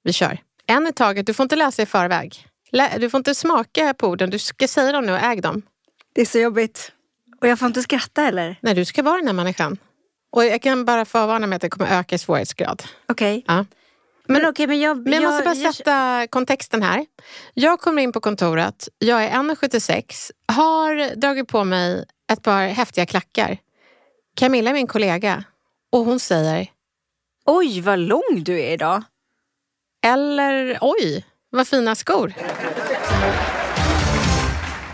Vi 0.05 0.13
kör. 0.13 0.39
En 0.67 0.87
i 0.87 0.93
taget. 0.93 1.27
Du 1.27 1.35
får 1.35 1.43
inte 1.45 1.57
läsa 1.57 1.83
i 1.83 1.87
förväg. 1.87 2.47
Du 2.99 3.11
får 3.11 3.19
inte 3.19 3.35
smaka 3.35 3.95
på 3.95 4.09
orden. 4.09 4.31
Du 4.31 4.39
ska 4.39 4.69
säga 4.69 4.93
dem 4.93 5.07
nu 5.07 5.13
och 5.13 5.19
äg 5.19 5.41
dem. 5.41 5.63
Det 6.15 6.21
är 6.21 6.27
så 6.27 6.39
jobbigt. 6.39 6.93
Och 7.41 7.49
jag 7.49 7.59
får 7.59 7.67
inte 7.69 7.83
skratta 7.83 8.25
eller? 8.25 8.57
Nej, 8.61 8.75
du 8.75 8.85
ska 8.85 9.03
vara 9.03 9.17
den 9.17 9.27
här 9.27 9.35
människan. 9.35 9.79
Och 10.33 10.45
jag 10.45 10.63
kan 10.63 10.85
bara 10.85 11.05
förvarna 11.05 11.47
mig 11.47 11.57
att 11.57 11.63
det 11.63 11.69
kommer 11.69 11.99
öka 11.99 12.15
i 12.15 12.19
svårighetsgrad. 12.19 12.83
Okej. 13.09 13.45
Ja. 13.47 13.65
Men 14.27 14.47
okej, 14.47 14.67
men 14.67 14.81
jag... 14.81 14.97
Men 15.09 15.13
jag 15.13 15.23
måste 15.23 15.45
bara 15.45 15.55
jag- 15.55 15.75
sätta 15.75 16.27
kontexten 16.31 16.83
här. 16.83 17.07
Jag 17.55 17.81
kommer 17.81 18.03
in 18.03 18.13
på 18.13 18.21
kontoret, 18.21 18.89
jag 18.99 19.25
är 19.25 19.31
1,76, 19.31 20.31
har 20.49 21.17
dragit 21.17 21.49
på 21.49 21.65
mig 21.65 22.05
ett 22.33 22.43
par 22.43 22.67
häftiga 22.67 23.07
klackar. 23.07 23.59
Camilla 24.37 24.71
är 24.71 24.75
min 24.75 24.87
kollega 24.87 25.45
och 25.91 26.05
hon 26.05 26.21
säger, 26.21 26.71
Oj, 27.47 27.81
vad 27.81 27.99
lång 27.99 28.43
du 28.45 28.61
är 28.61 28.73
idag. 28.73 29.03
eller 30.07 30.79
oj, 30.81 31.27
vad 31.51 31.69
fina 31.69 31.95
skor. 31.95 32.33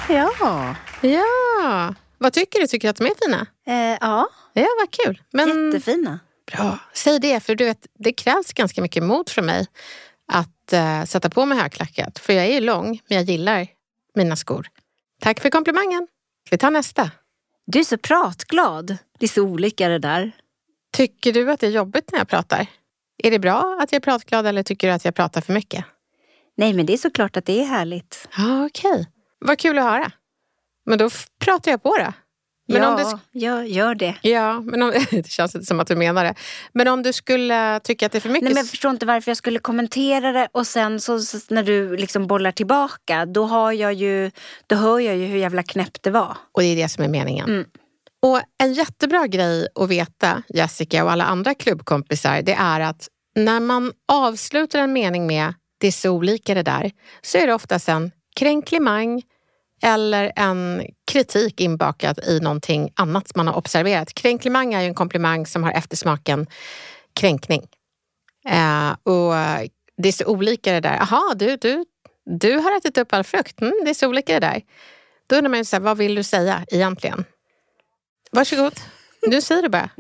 Ja. 0.09 0.75
Ja, 1.01 1.95
vad 2.19 2.33
tycker 2.33 2.61
du? 2.61 2.67
Tycker 2.67 2.89
du 2.89 2.91
att 2.91 2.97
de 2.97 3.07
är 3.07 3.25
fina? 3.25 3.47
Eh, 3.67 3.99
ja, 4.01 4.29
Ja, 4.53 4.67
vad 4.81 4.91
kul. 4.91 5.23
Men 5.33 5.73
jättefina. 5.73 6.19
bra, 6.53 6.79
säg 6.93 7.19
det. 7.21 7.41
För 7.41 7.55
du 7.55 7.65
vet, 7.65 7.87
det 7.99 8.13
krävs 8.13 8.53
ganska 8.53 8.83
mycket 8.83 9.03
mod 9.03 9.29
från 9.31 9.47
mig 9.47 9.67
att 10.33 10.73
eh, 10.73 11.05
sätta 11.05 11.31
på 11.31 11.47
mig 11.47 11.59
högklackat. 11.59 12.19
För 12.19 12.33
jag 12.33 12.45
är 12.47 12.53
ju 12.53 12.61
lång, 12.61 13.01
men 13.09 13.17
jag 13.19 13.25
gillar 13.25 13.67
mina 14.15 14.37
skor. 14.37 14.67
Tack 15.21 15.41
för 15.41 15.51
komplimangen. 15.51 16.07
Vi 16.51 16.59
tar 16.59 16.71
nästa. 16.71 17.11
Du 17.67 17.79
är 17.81 17.85
så 17.85 17.99
pratglad. 17.99 18.97
Det 19.19 19.27
är 19.27 19.31
så 19.31 19.43
olika 19.43 19.89
det 19.89 19.99
där. 19.99 20.33
Tycker 20.97 21.33
du 21.33 21.51
att 21.51 21.61
det 21.61 21.67
är 21.67 21.71
jobbigt 21.71 22.13
när 22.13 22.19
jag 22.19 22.29
pratar? 22.29 22.67
Är 23.23 23.31
det 23.31 23.39
bra 23.39 23.79
att 23.83 23.93
jag 23.93 23.97
är 23.97 24.01
pratglad 24.01 24.47
eller 24.47 24.63
tycker 24.63 24.87
du 24.87 24.93
att 24.93 25.05
jag 25.05 25.15
pratar 25.15 25.41
för 25.41 25.53
mycket? 25.53 25.85
Nej, 26.57 26.73
men 26.73 26.87
det 26.87 26.93
är 26.93 26.97
såklart 26.97 27.37
att 27.37 27.45
det 27.45 27.61
är 27.61 27.65
härligt. 27.65 28.29
Ja, 28.37 28.67
okej. 28.67 29.09
Vad 29.39 29.59
kul 29.59 29.79
att 29.79 29.85
höra. 29.85 30.13
Men 30.87 30.99
då 30.99 31.11
pratar 31.41 31.71
jag 31.71 31.83
på 31.83 31.97
det. 31.97 32.13
Men 32.69 32.83
ja, 32.83 32.89
om 32.89 33.19
du 33.33 33.41
jag 33.41 33.69
gör 33.69 33.95
det. 33.95 34.15
ja, 34.23 34.61
men 34.61 34.83
om, 34.83 34.93
det 35.11 35.31
känns 35.31 35.55
inte 35.55 35.67
som 35.67 35.81
att 35.81 35.87
du 35.87 35.97
menar 35.97 36.25
det. 36.25 36.35
Men 36.73 36.89
om 36.89 37.03
du 37.03 37.13
skulle 37.13 37.81
tycka 37.81 38.07
att 38.07 38.13
det 38.13 38.19
är 38.19 38.21
för 38.21 38.29
mycket... 38.29 38.45
Nej, 38.45 38.55
men 38.55 38.61
jag 38.61 38.71
förstår 38.71 38.91
inte 38.91 39.07
varför 39.07 39.31
jag 39.31 39.37
skulle 39.37 39.59
kommentera 39.59 40.33
det 40.33 40.49
och 40.53 40.67
sen 40.67 41.01
så, 41.01 41.21
så 41.21 41.39
när 41.49 41.63
du 41.63 41.97
liksom 41.97 42.27
bollar 42.27 42.53
tillbaka 42.53 43.27
då, 43.27 43.45
har 43.45 43.73
jag 43.73 43.93
ju, 43.93 44.31
då 44.67 44.77
hör 44.77 45.01
jag 45.01 45.17
ju 45.17 45.27
hur 45.27 45.39
jävla 45.39 45.63
knäppt 45.63 46.03
det 46.03 46.11
var. 46.11 46.37
Och 46.53 46.63
det 46.63 46.67
är 46.67 46.77
det 46.77 46.89
som 46.89 47.05
är 47.05 47.09
meningen. 47.09 47.49
Mm. 47.49 47.65
Och 48.27 48.41
en 48.59 48.73
jättebra 48.73 49.27
grej 49.27 49.69
att 49.75 49.89
veta, 49.89 50.43
Jessica 50.49 51.05
och 51.05 51.13
alla 51.13 51.25
andra 51.25 51.55
klubbkompisar, 51.55 52.43
det 52.43 52.53
är 52.53 52.81
att 52.81 53.09
när 53.37 53.61
man 53.61 53.93
avslutar 54.13 54.79
en 54.79 54.93
mening 54.93 55.27
med 55.27 55.55
det 55.79 55.87
är 55.87 55.93
så 55.93 56.11
olika 56.11 56.55
det 56.55 56.63
där, 56.63 56.91
så 57.23 57.39
är 57.39 57.47
det 57.47 57.55
oftast 57.55 57.89
en 57.89 58.11
kränklimang 58.37 59.23
eller 59.83 60.33
en 60.37 60.83
kritik 61.11 61.61
inbakad 61.61 62.19
i 62.25 62.41
någonting 62.41 62.91
annat 62.97 63.37
man 63.37 63.47
har 63.47 63.57
observerat. 63.57 64.15
Kränklimang 64.15 64.75
är 64.75 64.81
ju 64.81 64.87
en 64.87 64.95
komplimang 64.95 65.47
som 65.47 65.65
har 65.65 65.73
eftersmaken 65.73 66.47
kränkning. 67.15 67.67
Eh, 68.49 68.91
och 68.91 69.35
det 69.97 70.09
är 70.09 70.13
så 70.13 70.27
olika 70.27 70.73
det 70.73 70.81
där. 70.81 70.97
Jaha, 70.97 71.35
du, 71.35 71.57
du, 71.57 71.85
du 72.41 72.59
har 72.59 72.77
ätit 72.77 72.99
upp 72.99 73.13
all 73.13 73.25
frukt. 73.25 73.61
Mm, 73.61 73.75
det 73.85 73.91
är 73.91 73.95
så 73.95 74.09
olika 74.09 74.33
det 74.33 74.47
där. 74.47 74.63
Då 75.27 75.37
undrar 75.37 75.51
man 75.51 75.59
ju 75.59 75.65
så 75.65 75.77
här, 75.77 75.81
vad 75.81 75.97
vill 75.99 76.15
du 76.15 76.23
säga 76.23 76.65
egentligen? 76.69 77.25
Varsågod. 78.31 78.73
Nu 79.27 79.41
säger 79.43 79.63
du 79.63 79.69
bara. 79.69 79.91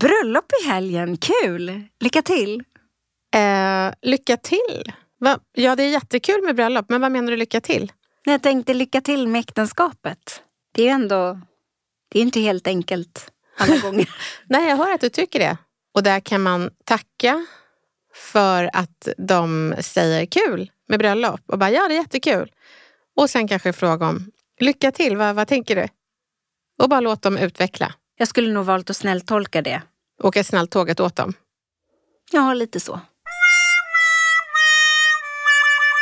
Bröllop 0.00 0.52
i 0.62 0.66
helgen, 0.68 1.16
kul! 1.16 1.82
Lycka 2.00 2.22
till! 2.22 2.62
Eh, 3.34 3.92
lycka 4.02 4.36
till. 4.36 4.92
Va? 5.20 5.38
Ja, 5.52 5.76
det 5.76 5.82
är 5.82 5.88
jättekul 5.88 6.42
med 6.44 6.56
bröllop, 6.56 6.86
men 6.88 7.00
vad 7.00 7.12
menar 7.12 7.30
du 7.30 7.36
lycka 7.36 7.60
till? 7.60 7.92
Nej, 8.26 8.34
Jag 8.34 8.42
tänkte 8.42 8.74
lycka 8.74 9.00
till 9.00 9.28
med 9.28 9.38
äktenskapet. 9.40 10.42
Det 10.74 10.82
är 10.82 10.86
ju 10.86 10.90
ändå, 10.92 11.40
det 12.10 12.18
är 12.18 12.22
inte 12.22 12.40
helt 12.40 12.66
enkelt 12.66 13.32
alla 13.58 13.78
gånger. 13.82 14.10
Nej, 14.48 14.68
jag 14.68 14.76
hör 14.76 14.94
att 14.94 15.00
du 15.00 15.08
tycker 15.08 15.38
det. 15.38 15.56
Och 15.94 16.02
där 16.02 16.20
kan 16.20 16.42
man 16.42 16.70
tacka 16.84 17.46
för 18.14 18.70
att 18.72 19.08
de 19.18 19.74
säger 19.80 20.26
kul 20.26 20.70
med 20.88 20.98
bröllop 20.98 21.40
och 21.46 21.58
bara 21.58 21.70
ja, 21.70 21.88
det 21.88 21.94
är 21.94 21.98
jättekul. 21.98 22.52
Och 23.16 23.30
sen 23.30 23.48
kanske 23.48 23.72
fråga 23.72 24.08
om 24.08 24.30
lycka 24.60 24.92
till, 24.92 25.16
vad, 25.16 25.34
vad 25.34 25.48
tänker 25.48 25.76
du? 25.76 25.88
Och 26.78 26.88
bara 26.88 27.00
låt 27.00 27.22
dem 27.22 27.36
utveckla. 27.38 27.94
Jag 28.18 28.28
skulle 28.28 28.52
nog 28.52 28.64
valt 28.64 28.90
att 28.90 28.96
snälltolka 28.96 29.62
det. 29.62 29.82
Åka 30.22 30.44
snällt 30.44 30.70
tåget 30.70 31.00
åt 31.00 31.16
dem. 31.16 31.32
Ja, 32.32 32.54
lite 32.54 32.80
så. 32.80 33.00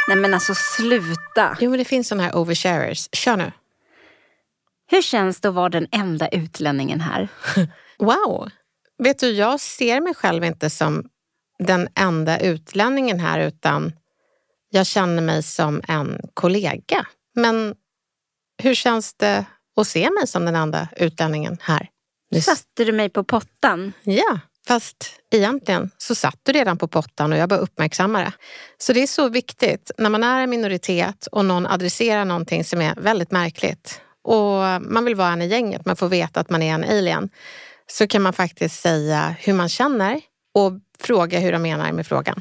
Nej 0.08 0.16
men 0.16 0.34
alltså 0.34 0.54
sluta. 0.54 1.56
Jo, 1.60 1.70
men 1.70 1.78
det 1.78 1.84
finns 1.84 2.08
såna 2.08 2.22
här 2.22 2.36
oversharers. 2.36 3.08
Kör 3.12 3.36
nu. 3.36 3.52
Hur 4.86 5.02
känns 5.02 5.40
det 5.40 5.48
att 5.48 5.54
vara 5.54 5.68
den 5.68 5.86
enda 5.90 6.28
utlänningen 6.28 7.00
här? 7.00 7.28
Wow! 7.98 8.50
Vet 8.98 9.18
du, 9.18 9.30
jag 9.30 9.60
ser 9.60 10.00
mig 10.00 10.14
själv 10.14 10.44
inte 10.44 10.70
som 10.70 11.04
den 11.58 11.88
enda 11.94 12.40
utlänningen 12.40 13.20
här 13.20 13.40
utan 13.40 13.92
jag 14.70 14.86
känner 14.86 15.22
mig 15.22 15.42
som 15.42 15.82
en 15.88 16.20
kollega. 16.34 17.06
Men 17.34 17.74
hur 18.62 18.74
känns 18.74 19.14
det 19.14 19.44
att 19.80 19.86
se 19.86 20.10
mig 20.10 20.26
som 20.26 20.44
den 20.44 20.56
enda 20.56 20.88
utlänningen 20.96 21.58
här? 21.60 21.88
Nu 22.30 22.40
Satte 22.40 22.84
du 22.84 22.92
mig 22.92 23.10
på 23.10 23.24
pottan? 23.24 23.92
Ja, 24.02 24.38
fast 24.68 25.20
egentligen 25.30 25.90
så 25.98 26.14
satt 26.14 26.38
du 26.42 26.52
redan 26.52 26.78
på 26.78 26.88
pottan 26.88 27.32
och 27.32 27.38
jag 27.38 27.48
bara 27.48 27.58
uppmärksammar 27.58 28.24
det. 28.24 28.32
Så 28.78 28.92
det 28.92 29.02
är 29.02 29.06
så 29.06 29.28
viktigt 29.28 29.90
när 29.98 30.10
man 30.10 30.24
är 30.24 30.40
en 30.42 30.50
minoritet 30.50 31.26
och 31.26 31.44
någon 31.44 31.66
adresserar 31.66 32.24
någonting 32.24 32.64
som 32.64 32.80
är 32.80 32.94
väldigt 32.94 33.30
märkligt 33.30 34.00
och 34.24 34.82
man 34.92 35.04
vill 35.04 35.14
vara 35.14 35.32
en 35.32 35.42
i 35.42 35.46
gänget, 35.46 35.84
man 35.84 35.96
får 35.96 36.08
veta 36.08 36.40
att 36.40 36.50
man 36.50 36.62
är 36.62 36.74
en 36.74 36.84
alien, 36.84 37.30
så 37.86 38.06
kan 38.06 38.22
man 38.22 38.32
faktiskt 38.32 38.80
säga 38.80 39.34
hur 39.38 39.52
man 39.52 39.68
känner 39.68 40.20
och 40.54 40.72
fråga 41.00 41.38
hur 41.38 41.52
de 41.52 41.62
menar 41.62 41.92
med 41.92 42.06
frågan. 42.06 42.40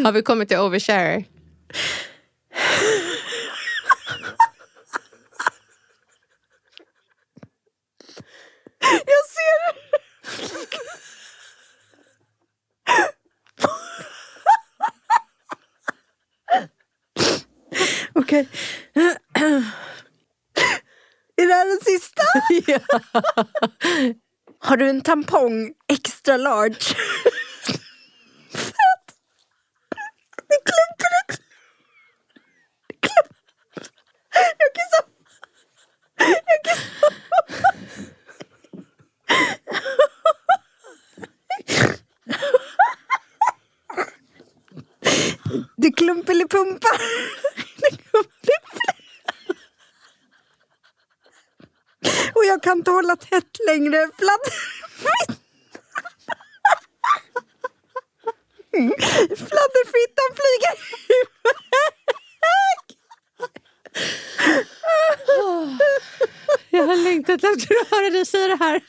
Har 0.04 0.12
vi 0.12 0.22
kommit 0.22 0.48
till 0.48 0.58
overshare? 0.58 1.24
Jag 8.80 9.24
ser 9.30 9.56
det! 9.66 9.72
Okej. 18.14 18.48
Är 21.36 21.46
det 21.46 21.54
här 21.54 21.66
den 21.66 21.80
sista? 21.84 22.22
Har 24.58 24.76
du 24.76 24.88
en 24.88 25.00
tampong 25.00 25.72
extra 25.88 26.36
large? 26.36 26.94
Fett! 28.52 29.10
Det 30.48 30.58
klumper 30.64 31.10
det. 31.14 31.36
Det 32.88 32.94
klumper. 33.00 33.90
Jag 34.58 34.74
kissar. 34.74 35.04
Jag 36.16 36.64
kissar. 36.64 36.90
Det 45.76 45.90
klumpelipumpar. 45.92 46.98
Det 47.76 47.96
klumpelipumpar. 47.96 48.96
Och 52.34 52.44
jag 52.44 52.62
kan 52.62 52.69
inte 52.80 52.90
hålla 52.90 53.16
tätt 53.16 53.56
längre. 53.66 54.08
Fladd... 54.18 54.40
Fladderfittan 59.36 60.30
flyger 60.38 60.74
iväg. 62.40 62.80
Jag 66.70 66.86
har 66.86 66.96
längtat 66.96 67.44
efter 67.44 67.74
att 67.80 67.90
höra 67.90 68.10
dig 68.10 68.26
säga 68.26 68.48
det 68.48 68.64
här. 68.64 68.80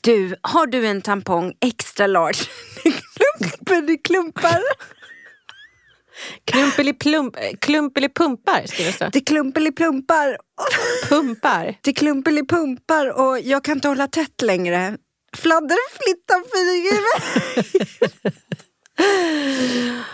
Du, 0.00 0.36
har 0.42 0.66
du 0.66 0.86
en 0.86 1.02
tampong 1.02 1.52
extra 1.60 2.06
large? 2.06 2.38
Det 2.84 2.92
klumper, 2.92 3.82
det 3.82 3.96
klumpar. 3.96 4.60
Klumpeliplump, 6.76 7.36
klumpelipumpar, 7.60 8.66
ska 8.66 8.82
det 8.82 8.92
stå. 8.92 9.08
Det 9.12 9.20
klumpeliplumpar. 9.20 10.36
Pumpar. 11.08 11.74
Det 11.80 11.92
klumpelipumpar 11.92 13.20
och 13.20 13.40
jag 13.40 13.64
kan 13.64 13.74
inte 13.74 13.88
hålla 13.88 14.08
tätt 14.08 14.42
längre. 14.42 14.96
Fladderflittan 15.36 16.44
flyger. 16.52 17.02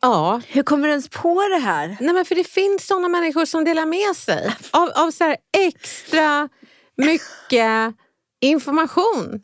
Ja, 0.00 0.40
Hur 0.46 0.62
kommer 0.62 0.88
du 0.88 0.90
ens 0.90 1.08
på 1.08 1.48
det 1.48 1.58
här? 1.58 1.96
Nej, 2.00 2.14
men 2.14 2.24
för 2.24 2.34
det 2.34 2.44
finns 2.44 2.86
såna 2.86 3.08
människor 3.08 3.44
som 3.44 3.64
delar 3.64 3.86
med 3.86 4.16
sig 4.16 4.56
av, 4.70 4.90
av 4.94 5.10
så 5.10 5.24
här 5.24 5.36
extra 5.58 6.48
mycket 6.96 7.94
information. 8.40 9.40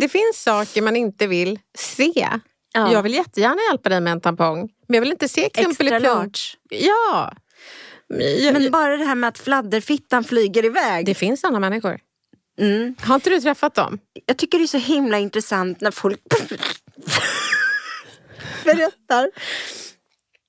Det 0.00 0.08
finns 0.08 0.42
saker 0.42 0.82
man 0.82 0.96
inte 0.96 1.26
vill 1.26 1.58
se. 1.78 2.28
Ja. 2.74 2.92
Jag 2.92 3.02
vill 3.02 3.14
jättegärna 3.14 3.58
hjälpa 3.70 3.88
dig 3.88 4.00
med 4.00 4.12
en 4.12 4.20
tampong, 4.20 4.68
men 4.92 4.96
jag 4.96 5.00
vill 5.02 5.12
inte 5.12 5.28
se 5.28 5.44
Extra 5.46 5.62
klumpeliplump. 5.62 6.04
large. 6.04 6.38
Ja. 6.68 7.32
Jag, 8.38 8.52
Men 8.52 8.70
bara 8.70 8.96
det 8.96 9.04
här 9.04 9.14
med 9.14 9.28
att 9.28 9.38
fladderfittan 9.38 10.24
flyger 10.24 10.64
iväg. 10.64 11.06
det 11.06 11.14
finns 11.14 11.40
såna 11.40 11.60
människor. 11.60 11.98
Mm. 12.58 12.94
Har 13.00 13.14
inte 13.14 13.30
du 13.30 13.40
träffat 13.40 13.74
dem? 13.74 13.98
Jag 14.26 14.36
tycker 14.38 14.58
det 14.58 14.64
är 14.64 14.66
så 14.66 14.78
himla 14.78 15.18
intressant 15.18 15.80
när 15.80 15.90
folk 15.90 16.20
berättar. 18.64 19.30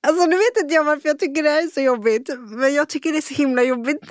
Alltså 0.06 0.26
nu 0.26 0.36
vet 0.36 0.56
inte 0.62 0.74
jag 0.74 0.84
varför 0.84 1.08
jag 1.08 1.18
tycker 1.18 1.42
det 1.42 1.50
här 1.50 1.62
är 1.62 1.66
så 1.66 1.80
jobbigt. 1.80 2.28
Men 2.38 2.74
jag 2.74 2.88
tycker 2.88 3.12
det 3.12 3.18
är 3.18 3.22
så 3.22 3.34
himla 3.34 3.62
jobbigt. 3.62 4.00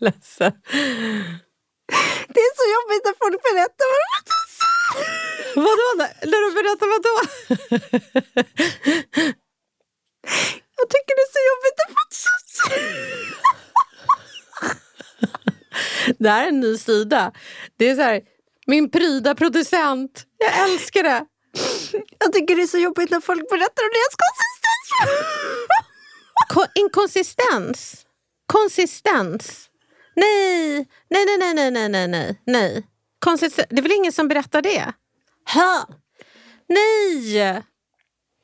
Ledsen. 0.00 0.52
Det 2.28 2.40
är 2.40 2.54
så 2.60 2.66
jobbigt 2.76 3.04
när 3.04 3.14
folk 3.18 3.42
berättar. 3.42 3.86
Vadå? 5.54 5.88
När 6.22 6.48
du 6.48 6.54
berättar 6.54 6.86
vadå? 6.94 7.14
Jag 10.76 10.88
tycker 10.90 11.14
det 11.16 11.22
är 11.22 11.32
så 11.32 11.40
jobbigt 11.50 11.78
när 11.78 11.88
folk... 11.94 12.12
Det 16.18 16.28
här 16.30 16.44
är 16.44 16.48
en 16.48 16.60
ny 16.60 16.78
sida. 16.78 17.32
Det 17.78 17.88
är 17.88 17.96
så 17.96 18.02
här, 18.02 18.20
min 18.66 18.90
pryda 18.90 19.34
producent. 19.34 20.24
Jag 20.38 20.70
älskar 20.70 21.02
det. 21.02 21.24
Jag 22.18 22.32
tycker 22.32 22.56
det 22.56 22.62
är 22.62 22.66
så 22.66 22.78
jobbigt 22.78 23.10
när 23.10 23.20
folk 23.20 23.50
berättar 23.50 23.82
om 23.82 23.90
deras 23.92 24.16
konsistens. 24.24 24.88
Ko- 26.48 26.72
inkonsistens. 26.82 28.04
Konsistens. 28.46 29.68
Nej, 30.16 30.88
nej, 31.10 31.24
nej, 31.38 31.54
nej, 31.54 31.70
nej, 31.70 31.88
nej, 32.08 32.08
nej, 32.46 32.86
Konsistens. 33.18 33.66
Det 33.70 33.78
är 33.78 33.82
väl 33.82 33.92
ingen 33.92 34.12
som 34.12 34.28
berättar 34.28 34.62
det? 34.62 34.92
Ha! 35.54 35.86
Nej! 36.68 37.62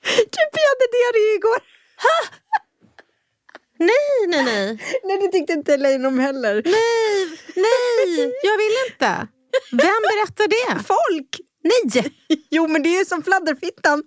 Typ 0.06 0.50
jag 0.52 0.68
hade 0.70 0.86
diarré 0.92 1.36
igår. 1.36 1.58
Nej, 3.78 4.26
nej, 4.28 4.44
nej. 4.44 4.78
Nej 5.04 5.18
det 5.18 5.28
tyckte 5.28 5.52
inte 5.52 5.74
Elaine 5.74 6.06
om 6.06 6.18
heller. 6.18 6.62
Nej, 6.64 7.38
nej, 7.56 8.32
jag 8.42 8.58
vill 8.58 8.76
inte. 8.90 9.28
Vem 9.70 10.02
berättar 10.10 10.48
det? 10.48 10.84
Folk! 10.84 11.40
Nej! 11.62 12.12
Jo 12.50 12.68
men 12.68 12.82
det 12.82 12.88
är 12.88 12.98
ju 12.98 13.04
som 13.04 13.22
fladderfittan. 13.22 14.02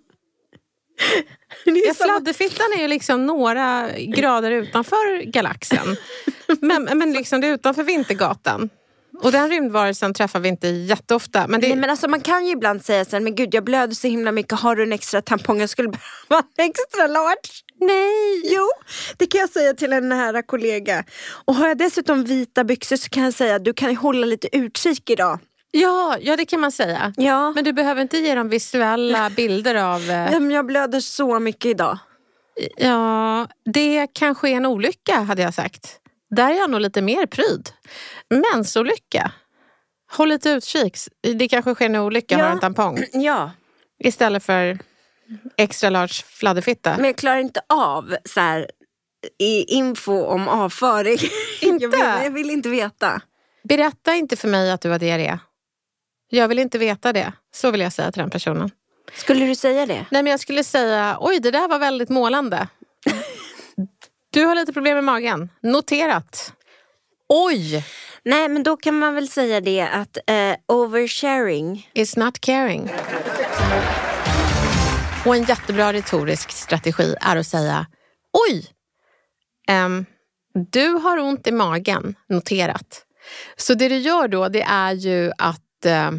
Är 1.66 1.88
Ja, 1.88 1.94
fladderfittan 1.94 2.74
är 2.78 2.82
ju 2.82 2.88
liksom 2.88 3.26
några 3.26 3.92
grader 3.98 4.52
utanför 4.52 5.22
galaxen. 5.22 5.98
Men, 6.62 6.84
men 6.84 7.14
liksom 7.14 7.42
det 7.42 7.48
är 7.48 7.54
utanför 7.54 7.84
Vintergatan. 7.84 8.70
Och 9.24 9.32
den 9.32 9.50
rymdvarelsen 9.50 10.14
träffar 10.14 10.40
vi 10.40 10.50
inte 10.50 10.68
jätteofta. 10.68 11.48
Men 11.48 11.62
det, 11.62 11.68
Nej, 11.68 11.78
men 11.78 11.90
alltså, 11.90 12.08
man 12.08 12.22
kan 12.22 12.46
ju 12.46 12.52
ibland 12.52 12.86
säga 12.86 13.06
så 13.06 13.12
här, 13.16 13.20
men 13.20 13.36
gud 13.36 13.54
jag 13.54 13.64
blöder 13.64 13.94
så 13.96 14.08
himla 14.08 14.32
mycket, 14.32 14.60
har 14.60 14.76
du 14.76 14.84
en 14.84 14.94
extra 14.94 15.22
tampong? 15.22 15.60
Jag 15.60 15.70
skulle 15.70 15.90
behöva 16.30 16.46
en 16.58 16.66
extra 16.70 17.08
large. 17.08 17.50
nej! 17.80 18.42
Jo, 18.56 18.68
det 19.18 19.26
kan 19.26 19.40
jag 19.42 19.50
säga 19.50 19.74
till 19.74 19.94
en 19.94 20.10
nära 20.10 20.42
kollega. 20.44 21.04
Och 21.46 21.56
har 21.56 21.68
jag 21.68 21.78
dessutom 21.78 22.24
vita 22.24 22.64
byxor 22.64 22.96
så 22.96 23.10
kan 23.10 23.24
jag 23.24 23.34
säga, 23.34 23.60
du 23.60 23.74
kan 23.74 23.96
hålla 23.96 24.26
lite 24.26 24.58
utkik 24.58 25.10
idag. 25.10 25.40
Ja, 25.72 26.18
ja, 26.22 26.36
det 26.36 26.46
kan 26.46 26.60
man 26.60 26.72
säga. 26.72 27.14
Ja. 27.18 27.52
Men 27.56 27.64
du 27.64 27.74
behöver 27.74 28.02
inte 28.02 28.18
ge 28.18 28.36
dem 28.36 28.50
visuella 28.50 29.30
bilder 29.36 29.76
av... 29.76 30.02
eh, 30.10 30.32
men 30.40 30.52
jag 30.52 30.66
blöder 30.66 31.00
så 31.00 31.40
mycket 31.40 31.66
idag. 31.66 31.98
Ja, 32.78 33.48
det 33.74 34.08
kanske 34.14 34.50
är 34.50 34.54
en 34.54 34.66
olycka 34.66 35.20
hade 35.20 35.42
jag 35.42 35.54
sagt. 35.54 36.00
Där 36.30 36.50
är 36.52 36.58
jag 36.58 36.70
nog 36.70 36.82
lite 36.82 37.02
mer 37.02 37.26
pryd. 37.26 37.70
Mensolycka. 38.54 39.32
Håll 40.12 40.30
lite 40.30 40.50
utkik. 40.50 40.98
Det 41.36 41.48
kanske 41.48 41.76
sker 41.76 41.86
en 41.86 41.96
olycka, 41.96 42.38
Ja. 42.38 42.44
har 42.46 42.52
en 42.52 42.60
tampong. 42.60 43.04
Ja, 43.14 43.52
Istället 44.04 44.44
för 44.44 44.80
extra 45.58 45.90
large 45.90 46.14
fladderfitta. 46.28 46.96
men 46.98 47.06
jag 47.06 47.16
klarar 47.18 47.38
inte 47.40 47.62
av 47.70 48.16
så 48.26 48.40
här, 48.40 48.72
i 49.40 49.64
info 49.64 50.24
om 50.26 50.48
avföring. 50.48 51.18
Inte? 51.62 51.84
Jag 51.86 51.90
vill, 51.92 52.24
jag 52.24 52.32
vill 52.32 52.50
inte 52.50 52.70
veta. 52.70 53.22
Berätta 53.64 54.16
inte 54.16 54.36
för 54.36 54.48
mig 54.48 54.72
att 54.72 54.82
du 54.82 54.90
har 54.90 55.00
diarré. 55.00 55.40
Jag 56.30 56.48
vill 56.48 56.60
inte 56.60 56.78
veta 56.78 57.14
det. 57.14 57.34
Så 57.54 57.72
vill 57.72 57.82
jag 57.82 57.94
säga 57.94 58.12
till 58.12 58.22
den 58.22 58.30
personen. 58.30 58.72
Skulle 59.14 59.46
du 59.46 59.56
säga 59.56 59.86
det? 59.86 60.06
Nej, 60.12 60.24
men 60.24 60.32
jag 60.32 60.40
skulle 60.40 60.64
säga, 60.64 61.18
oj 61.20 61.40
det 61.40 61.52
där 61.52 61.68
var 61.68 61.80
väldigt 61.80 62.10
målande. 62.10 62.68
Du 64.38 64.46
har 64.46 64.56
lite 64.56 64.74
problem 64.74 64.96
med 64.96 65.04
magen. 65.04 65.50
Noterat. 65.62 66.54
Oj! 67.30 67.86
Nej, 68.24 68.50
men 68.50 68.64
då 68.64 68.78
kan 68.78 69.00
man 69.00 69.16
väl 69.16 69.28
säga 69.30 69.62
det 69.62 69.82
att 69.82 70.18
eh, 70.28 70.56
oversharing 70.68 71.90
Is 71.94 72.18
not 72.18 72.40
caring. 72.40 72.90
Och 75.26 75.36
en 75.36 75.44
jättebra 75.44 75.94
retorisk 75.94 76.52
strategi 76.52 77.16
är 77.22 77.36
att 77.36 77.48
säga, 77.48 77.86
oj! 78.50 78.66
ehm, 79.68 80.06
Du 80.72 80.88
har 80.88 81.18
ont 81.18 81.48
i 81.48 81.52
magen, 81.52 82.16
noterat. 82.30 83.06
Så 83.56 83.74
det 83.74 83.90
du 83.90 83.98
gör 83.98 84.28
då, 84.28 84.48
det 84.48 84.62
är 84.62 84.94
ju 84.94 85.32
att 85.38 85.86
eh, 85.86 86.12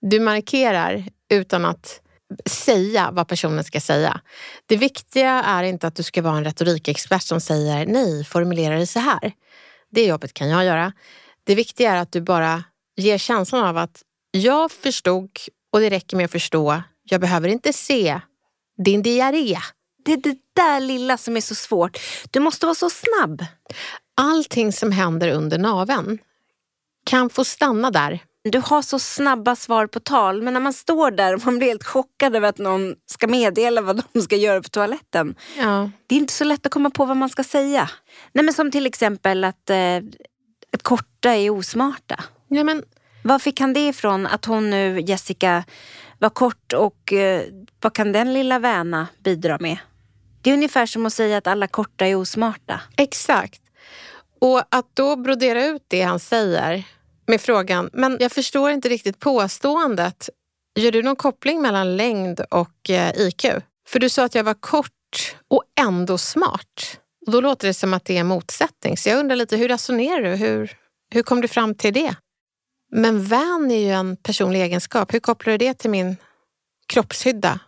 du 0.00 0.20
markerar 0.20 1.04
utan 1.30 1.64
att 1.64 2.00
säga 2.46 3.10
vad 3.12 3.28
personen 3.28 3.64
ska 3.64 3.80
säga. 3.80 4.20
Det 4.66 4.76
viktiga 4.76 5.30
är 5.30 5.62
inte 5.62 5.86
att 5.86 5.94
du 5.94 6.02
ska 6.02 6.22
vara 6.22 6.36
en 6.36 6.44
retorikexpert 6.44 7.22
som 7.22 7.40
säger 7.40 7.86
nej, 7.86 8.24
formulera 8.24 8.78
det 8.78 8.86
så 8.86 8.98
här. 8.98 9.32
Det 9.90 10.06
jobbet 10.06 10.34
kan 10.34 10.48
jag 10.48 10.64
göra. 10.64 10.92
Det 11.44 11.54
viktiga 11.54 11.92
är 11.92 11.96
att 11.96 12.12
du 12.12 12.20
bara 12.20 12.64
ger 12.96 13.18
känslan 13.18 13.64
av 13.64 13.76
att 13.76 14.02
jag 14.30 14.72
förstod 14.72 15.30
och 15.72 15.80
det 15.80 15.90
räcker 15.90 16.16
med 16.16 16.24
att 16.24 16.32
förstå. 16.32 16.82
Jag 17.02 17.20
behöver 17.20 17.48
inte 17.48 17.72
se 17.72 18.20
din 18.84 19.02
diarré. 19.02 19.58
Det 20.04 20.12
är 20.12 20.16
det 20.16 20.38
där 20.56 20.80
lilla 20.80 21.16
som 21.16 21.36
är 21.36 21.40
så 21.40 21.54
svårt. 21.54 21.98
Du 22.30 22.40
måste 22.40 22.66
vara 22.66 22.74
så 22.74 22.90
snabb. 22.90 23.44
Allting 24.16 24.72
som 24.72 24.92
händer 24.92 25.28
under 25.28 25.58
naven 25.58 26.18
kan 27.06 27.30
få 27.30 27.44
stanna 27.44 27.90
där. 27.90 28.22
Du 28.42 28.58
har 28.58 28.82
så 28.82 28.98
snabba 28.98 29.56
svar 29.56 29.86
på 29.86 30.00
tal, 30.00 30.42
men 30.42 30.54
när 30.54 30.60
man 30.60 30.72
står 30.72 31.10
där 31.10 31.34
och 31.34 31.44
man 31.44 31.58
blir 31.58 31.68
helt 31.68 31.84
chockad 31.84 32.36
över 32.36 32.48
att 32.48 32.58
någon 32.58 32.94
ska 33.06 33.26
meddela 33.26 33.80
vad 33.80 34.04
de 34.12 34.22
ska 34.22 34.36
göra 34.36 34.62
på 34.62 34.68
toaletten. 34.68 35.34
Ja. 35.58 35.90
Det 36.06 36.14
är 36.14 36.18
inte 36.18 36.32
så 36.32 36.44
lätt 36.44 36.66
att 36.66 36.72
komma 36.72 36.90
på 36.90 37.04
vad 37.04 37.16
man 37.16 37.28
ska 37.28 37.44
säga. 37.44 37.90
Nej, 38.32 38.44
men 38.44 38.54
som 38.54 38.70
till 38.70 38.86
exempel 38.86 39.44
att, 39.44 39.70
eh, 39.70 39.96
att 40.72 40.82
korta 40.82 41.30
är 41.34 41.50
osmarta. 41.50 42.24
Ja, 42.48 42.64
men, 42.64 42.84
Var 43.24 43.38
fick 43.38 43.60
han 43.60 43.72
det 43.72 43.88
ifrån? 43.88 44.26
Att 44.26 44.44
hon 44.44 44.70
nu, 44.70 45.00
Jessica, 45.00 45.64
var 46.18 46.30
kort 46.30 46.72
och 46.72 47.12
eh, 47.12 47.42
vad 47.80 47.92
kan 47.92 48.12
den 48.12 48.32
lilla 48.32 48.58
väna 48.58 49.06
bidra 49.18 49.58
med? 49.60 49.78
Det 50.42 50.50
är 50.50 50.54
ungefär 50.54 50.86
som 50.86 51.06
att 51.06 51.12
säga 51.12 51.36
att 51.38 51.46
alla 51.46 51.66
korta 51.66 52.06
är 52.06 52.14
osmarta. 52.14 52.80
exakt. 52.96 53.62
Och 54.38 54.62
att 54.68 54.86
då 54.94 55.16
brodera 55.16 55.64
ut 55.64 55.84
det 55.88 56.02
han 56.02 56.20
säger 56.20 56.84
med 57.30 57.40
frågan, 57.40 57.90
men 57.92 58.16
jag 58.20 58.32
förstår 58.32 58.70
inte 58.70 58.88
riktigt 58.88 59.18
påståendet. 59.18 60.28
Gör 60.78 60.92
du 60.92 61.02
någon 61.02 61.16
koppling 61.16 61.62
mellan 61.62 61.96
längd 61.96 62.40
och 62.50 62.90
eh, 62.90 63.20
IQ? 63.20 63.44
För 63.88 63.98
du 63.98 64.08
sa 64.08 64.24
att 64.24 64.34
jag 64.34 64.44
var 64.44 64.54
kort 64.54 65.36
och 65.48 65.62
ändå 65.80 66.18
smart. 66.18 67.00
Och 67.26 67.32
då 67.32 67.40
låter 67.40 67.68
det 67.68 67.74
som 67.74 67.94
att 67.94 68.04
det 68.04 68.16
är 68.16 68.20
en 68.20 68.26
motsättning. 68.26 68.96
Så 68.96 69.08
jag 69.08 69.18
undrar 69.18 69.36
lite, 69.36 69.56
hur 69.56 69.68
resonerar 69.68 70.22
du? 70.22 70.28
Hur, 70.28 70.76
hur 71.10 71.22
kom 71.22 71.40
du 71.40 71.48
fram 71.48 71.74
till 71.74 71.94
det? 71.94 72.14
Men 72.92 73.24
vän 73.24 73.70
är 73.70 73.78
ju 73.78 73.90
en 73.90 74.16
personlig 74.16 74.62
egenskap. 74.62 75.14
Hur 75.14 75.20
kopplar 75.20 75.52
du 75.52 75.58
det 75.58 75.74
till 75.74 75.90
min 75.90 76.16
kroppshydda? 76.86 77.60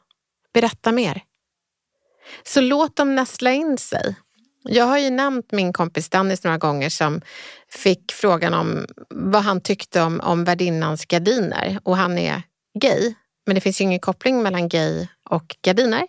Berätta 0.54 0.92
mer. 0.92 1.22
Så 2.42 2.60
låt 2.60 2.96
dem 2.96 3.14
nästla 3.14 3.52
in 3.52 3.78
sig. 3.78 4.16
Jag 4.62 4.84
har 4.84 4.98
ju 4.98 5.10
nämnt 5.10 5.52
min 5.52 5.72
kompis 5.72 6.08
Dennis 6.08 6.44
några 6.44 6.58
gånger 6.58 6.90
som 6.90 7.20
fick 7.68 8.12
frågan 8.12 8.54
om 8.54 8.86
vad 9.10 9.42
han 9.42 9.60
tyckte 9.60 10.02
om, 10.02 10.20
om 10.20 10.44
värdinnans 10.44 11.06
gardiner. 11.06 11.78
Och 11.82 11.96
han 11.96 12.18
är 12.18 12.42
gay, 12.80 13.14
men 13.46 13.54
det 13.54 13.60
finns 13.60 13.80
ju 13.80 13.84
ingen 13.84 14.00
koppling 14.00 14.42
mellan 14.42 14.68
gay 14.68 15.06
och 15.30 15.56
gardiner. 15.62 16.06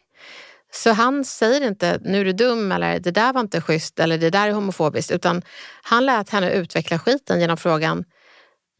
Så 0.71 0.91
han 0.91 1.25
säger 1.25 1.67
inte 1.67 1.99
nu 2.03 2.21
är 2.21 2.25
du 2.25 2.33
dum 2.33 2.71
eller 2.71 2.99
det 2.99 3.11
där 3.11 3.33
var 3.33 3.41
inte 3.41 3.61
schysst 3.61 3.99
eller 3.99 4.17
det 4.17 4.29
där 4.29 4.47
är 4.47 4.51
homofobiskt 4.51 5.11
utan 5.11 5.41
han 5.83 6.05
lät 6.05 6.29
henne 6.29 6.51
utveckla 6.51 6.99
skiten 6.99 7.41
genom 7.41 7.57
frågan 7.57 8.05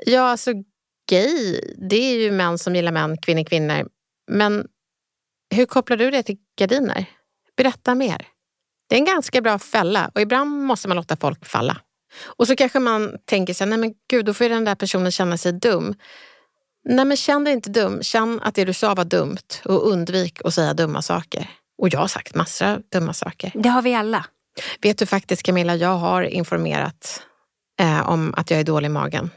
Ja, 0.06 0.22
alltså 0.22 0.52
gay, 1.10 1.60
det 1.90 1.96
är 1.96 2.20
ju 2.20 2.32
män 2.32 2.58
som 2.58 2.76
gillar 2.76 2.92
män, 2.92 3.18
kvinnor, 3.18 3.44
kvinnor. 3.44 3.88
Men 4.28 4.68
hur 5.56 5.66
kopplar 5.66 5.98
du 5.98 6.12
det 6.12 6.24
till 6.24 6.38
gardiner? 6.58 7.06
Berätta 7.58 7.96
mer. 7.96 8.28
Det 8.94 8.98
är 8.98 9.00
en 9.00 9.06
ganska 9.06 9.42
bra 9.42 9.60
fälla 9.60 10.12
och 10.16 10.22
ibland 10.22 10.64
måste 10.64 10.88
man 10.88 10.98
låta 10.98 11.16
folk 11.16 11.46
falla. 11.46 11.78
Och 12.38 12.48
så 12.48 12.56
kanske 12.56 12.80
man 12.80 13.18
tänker 13.26 13.54
sig, 13.54 13.68
nej 13.68 13.78
men 13.78 13.94
gud, 14.10 14.26
då 14.26 14.34
får 14.34 14.50
den 14.50 14.66
där 14.66 14.76
personen 14.76 15.12
känna 15.12 15.38
sig 15.38 15.52
dum. 15.52 15.96
Nej 16.90 17.06
men 17.06 17.18
känn 17.18 17.44
dig 17.44 17.54
inte 17.54 17.70
dum. 17.70 18.04
Känn 18.04 18.40
att 18.44 18.56
det 18.56 18.66
du 18.66 18.74
sa 18.74 18.96
var 18.96 19.06
dumt 19.06 19.62
och 19.66 19.88
undvik 19.88 20.42
att 20.46 20.54
säga 20.54 20.74
dumma 20.74 21.02
saker. 21.02 21.50
Och 21.78 21.90
jag 21.90 22.00
har 22.00 22.08
sagt 22.08 22.36
massor 22.36 22.66
av 22.66 22.82
dumma 22.92 23.14
saker. 23.14 23.52
Det 23.56 23.70
har 23.70 23.82
vi 23.82 23.96
alla. 23.96 24.26
Vet 24.82 24.98
du 24.98 25.06
faktiskt 25.06 25.44
Camilla, 25.44 25.76
jag 25.76 25.98
har 25.98 26.24
informerat 26.24 27.22
eh, 27.80 28.10
om 28.10 28.34
att 28.38 28.52
jag 28.52 28.60
är 28.60 28.64
dålig 28.64 28.86
i 28.86 28.90
magen. 28.90 29.30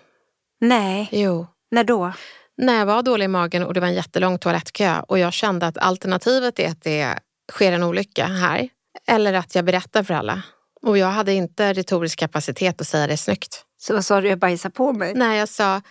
Nej, 0.61 1.09
Jo. 1.13 1.47
när 1.71 1.85
då? 1.85 2.13
När 2.57 2.79
jag 2.79 2.87
var 2.87 3.03
dålig 3.03 3.25
i 3.25 3.29
magen 3.29 3.63
och 3.63 3.75
det 3.75 3.81
var 3.81 3.89
en 3.89 3.95
jättelång 3.95 4.39
toalettkö 4.39 5.01
och 5.09 5.19
jag 5.19 5.33
kände 5.33 5.67
att 5.67 5.79
alternativet 5.79 6.59
är 6.59 6.69
att 6.69 6.83
det 6.83 7.19
sker 7.53 7.73
en 7.73 7.83
olycka 7.83 8.27
här 8.27 8.69
eller 9.07 9.33
att 9.33 9.55
jag 9.55 9.65
berättar 9.65 10.03
för 10.03 10.15
alla. 10.15 10.43
Och 10.83 10.99
jag 10.99 11.07
hade 11.07 11.33
inte 11.33 11.73
retorisk 11.73 12.19
kapacitet 12.19 12.81
att 12.81 12.87
säga 12.87 13.07
det 13.07 13.17
snyggt. 13.17 13.65
Så 13.79 13.95
vad 13.95 14.05
sa 14.05 14.21
du, 14.21 14.29
jag 14.29 14.39
bajsar 14.39 14.71
på 14.71 14.93
mig? 14.93 15.15
När 15.15 15.35
jag 15.35 15.49
sa, 15.49 15.83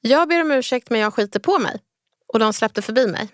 jag 0.00 0.28
ber 0.28 0.40
om 0.40 0.50
ursäkt 0.50 0.90
men 0.90 1.00
jag 1.00 1.14
skiter 1.14 1.40
på 1.40 1.58
mig. 1.58 1.80
Och 2.32 2.38
de 2.38 2.52
släppte 2.52 2.82
förbi 2.82 3.06
mig. 3.06 3.28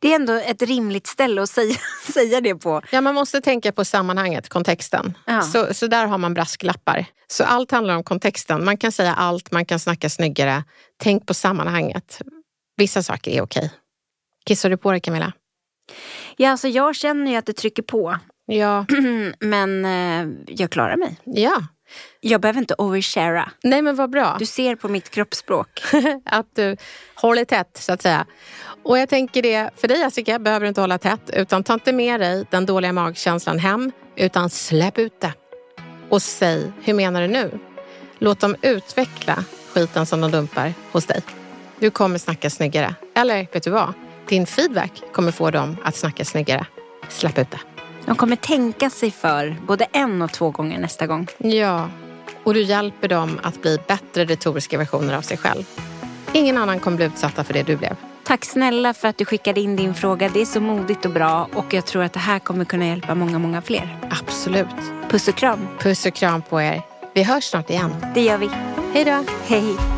Det 0.00 0.12
är 0.12 0.14
ändå 0.14 0.32
ett 0.32 0.62
rimligt 0.62 1.06
ställe 1.06 1.42
att 1.42 1.50
säga, 1.50 1.76
säga 2.12 2.40
det 2.40 2.54
på. 2.54 2.82
Ja, 2.90 3.00
man 3.00 3.14
måste 3.14 3.40
tänka 3.40 3.72
på 3.72 3.84
sammanhanget, 3.84 4.48
kontexten. 4.48 5.18
Ja. 5.26 5.42
Så, 5.42 5.74
så 5.74 5.86
där 5.86 6.06
har 6.06 6.18
man 6.18 6.34
brasklappar. 6.34 7.06
Så 7.26 7.44
allt 7.44 7.70
handlar 7.70 7.96
om 7.96 8.04
kontexten. 8.04 8.64
Man 8.64 8.76
kan 8.76 8.92
säga 8.92 9.14
allt, 9.14 9.50
man 9.50 9.64
kan 9.64 9.78
snacka 9.78 10.10
snyggare. 10.10 10.64
Tänk 10.96 11.26
på 11.26 11.34
sammanhanget. 11.34 12.20
Vissa 12.76 13.02
saker 13.02 13.30
är 13.30 13.42
okej. 13.42 13.70
Kissar 14.46 14.70
du 14.70 14.76
på 14.76 14.90
dig 14.90 15.00
Camilla? 15.00 15.32
Ja, 16.36 16.50
alltså 16.50 16.68
jag 16.68 16.96
känner 16.96 17.30
ju 17.30 17.36
att 17.36 17.46
det 17.46 17.52
trycker 17.52 17.82
på. 17.82 18.18
Ja. 18.46 18.86
Men 19.40 19.84
eh, 19.84 20.34
jag 20.46 20.70
klarar 20.70 20.96
mig. 20.96 21.16
Ja. 21.24 21.62
Jag 22.20 22.40
behöver 22.40 22.60
inte 22.60 22.74
overshara. 22.78 23.50
Nej 23.62 23.82
men 23.82 23.96
vad 23.96 24.10
bra. 24.10 24.36
Du 24.38 24.46
ser 24.46 24.76
på 24.76 24.88
mitt 24.88 25.10
kroppsspråk. 25.10 25.82
att 26.24 26.46
du 26.56 26.76
håller 27.14 27.44
tätt 27.44 27.70
så 27.74 27.92
att 27.92 28.02
säga. 28.02 28.26
Och 28.82 28.98
jag 28.98 29.08
tänker 29.08 29.42
det, 29.42 29.70
för 29.76 29.88
dig 29.88 29.98
Jessica 29.98 30.38
behöver 30.38 30.64
du 30.64 30.68
inte 30.68 30.80
hålla 30.80 30.98
tätt 30.98 31.30
utan 31.32 31.64
ta 31.64 31.74
inte 31.74 31.92
med 31.92 32.20
dig 32.20 32.46
den 32.50 32.66
dåliga 32.66 32.92
magkänslan 32.92 33.58
hem 33.58 33.92
utan 34.16 34.50
släpp 34.50 34.98
ut 34.98 35.20
det. 35.20 35.32
Och 36.08 36.22
säg, 36.22 36.72
hur 36.82 36.94
menar 36.94 37.22
du 37.22 37.28
nu? 37.28 37.58
Låt 38.18 38.40
dem 38.40 38.56
utveckla 38.62 39.44
skiten 39.74 40.06
som 40.06 40.20
de 40.20 40.30
dumpar 40.30 40.74
hos 40.92 41.06
dig. 41.06 41.22
Du 41.78 41.90
kommer 41.90 42.18
snacka 42.18 42.50
snyggare. 42.50 42.94
Eller 43.14 43.46
vet 43.52 43.62
du 43.62 43.70
vad? 43.70 43.92
Din 44.28 44.46
feedback 44.46 45.02
kommer 45.12 45.32
få 45.32 45.50
dem 45.50 45.76
att 45.84 45.96
snacka 45.96 46.24
snyggare. 46.24 46.66
Släpp 47.08 47.38
ut 47.38 47.50
det. 47.50 47.60
De 48.06 48.16
kommer 48.16 48.36
tänka 48.36 48.90
sig 48.90 49.10
för 49.10 49.56
både 49.66 49.86
en 49.92 50.22
och 50.22 50.32
två 50.32 50.50
gånger 50.50 50.78
nästa 50.78 51.06
gång. 51.06 51.26
Ja, 51.38 51.88
och 52.44 52.54
du 52.54 52.62
hjälper 52.62 53.08
dem 53.08 53.40
att 53.42 53.62
bli 53.62 53.78
bättre 53.88 54.24
retoriska 54.24 54.78
versioner 54.78 55.16
av 55.16 55.22
sig 55.22 55.36
själv. 55.36 55.64
Ingen 56.32 56.58
annan 56.58 56.80
kommer 56.80 56.96
bli 56.96 57.06
utsatta 57.06 57.44
för 57.44 57.54
det 57.54 57.62
du 57.62 57.76
blev. 57.76 57.96
Tack 58.24 58.44
snälla 58.44 58.94
för 58.94 59.08
att 59.08 59.18
du 59.18 59.24
skickade 59.24 59.60
in 59.60 59.76
din 59.76 59.94
fråga. 59.94 60.28
Det 60.28 60.40
är 60.40 60.46
så 60.46 60.60
modigt 60.60 61.04
och 61.04 61.10
bra 61.10 61.48
och 61.54 61.74
jag 61.74 61.86
tror 61.86 62.02
att 62.02 62.12
det 62.12 62.20
här 62.20 62.38
kommer 62.38 62.64
kunna 62.64 62.86
hjälpa 62.86 63.14
många, 63.14 63.38
många 63.38 63.62
fler. 63.62 63.98
Absolut. 64.10 64.66
Puss 65.10 65.28
och 65.28 65.34
kram. 65.34 65.68
Puss 65.78 66.06
och 66.06 66.14
kram 66.14 66.42
på 66.42 66.62
er. 66.62 66.82
Vi 67.14 67.22
hörs 67.22 67.44
snart 67.44 67.70
igen. 67.70 67.94
Det 68.14 68.20
gör 68.20 68.38
vi. 68.38 68.50
Hej 68.92 69.04
då. 69.04 69.24
Hej. 69.46 69.97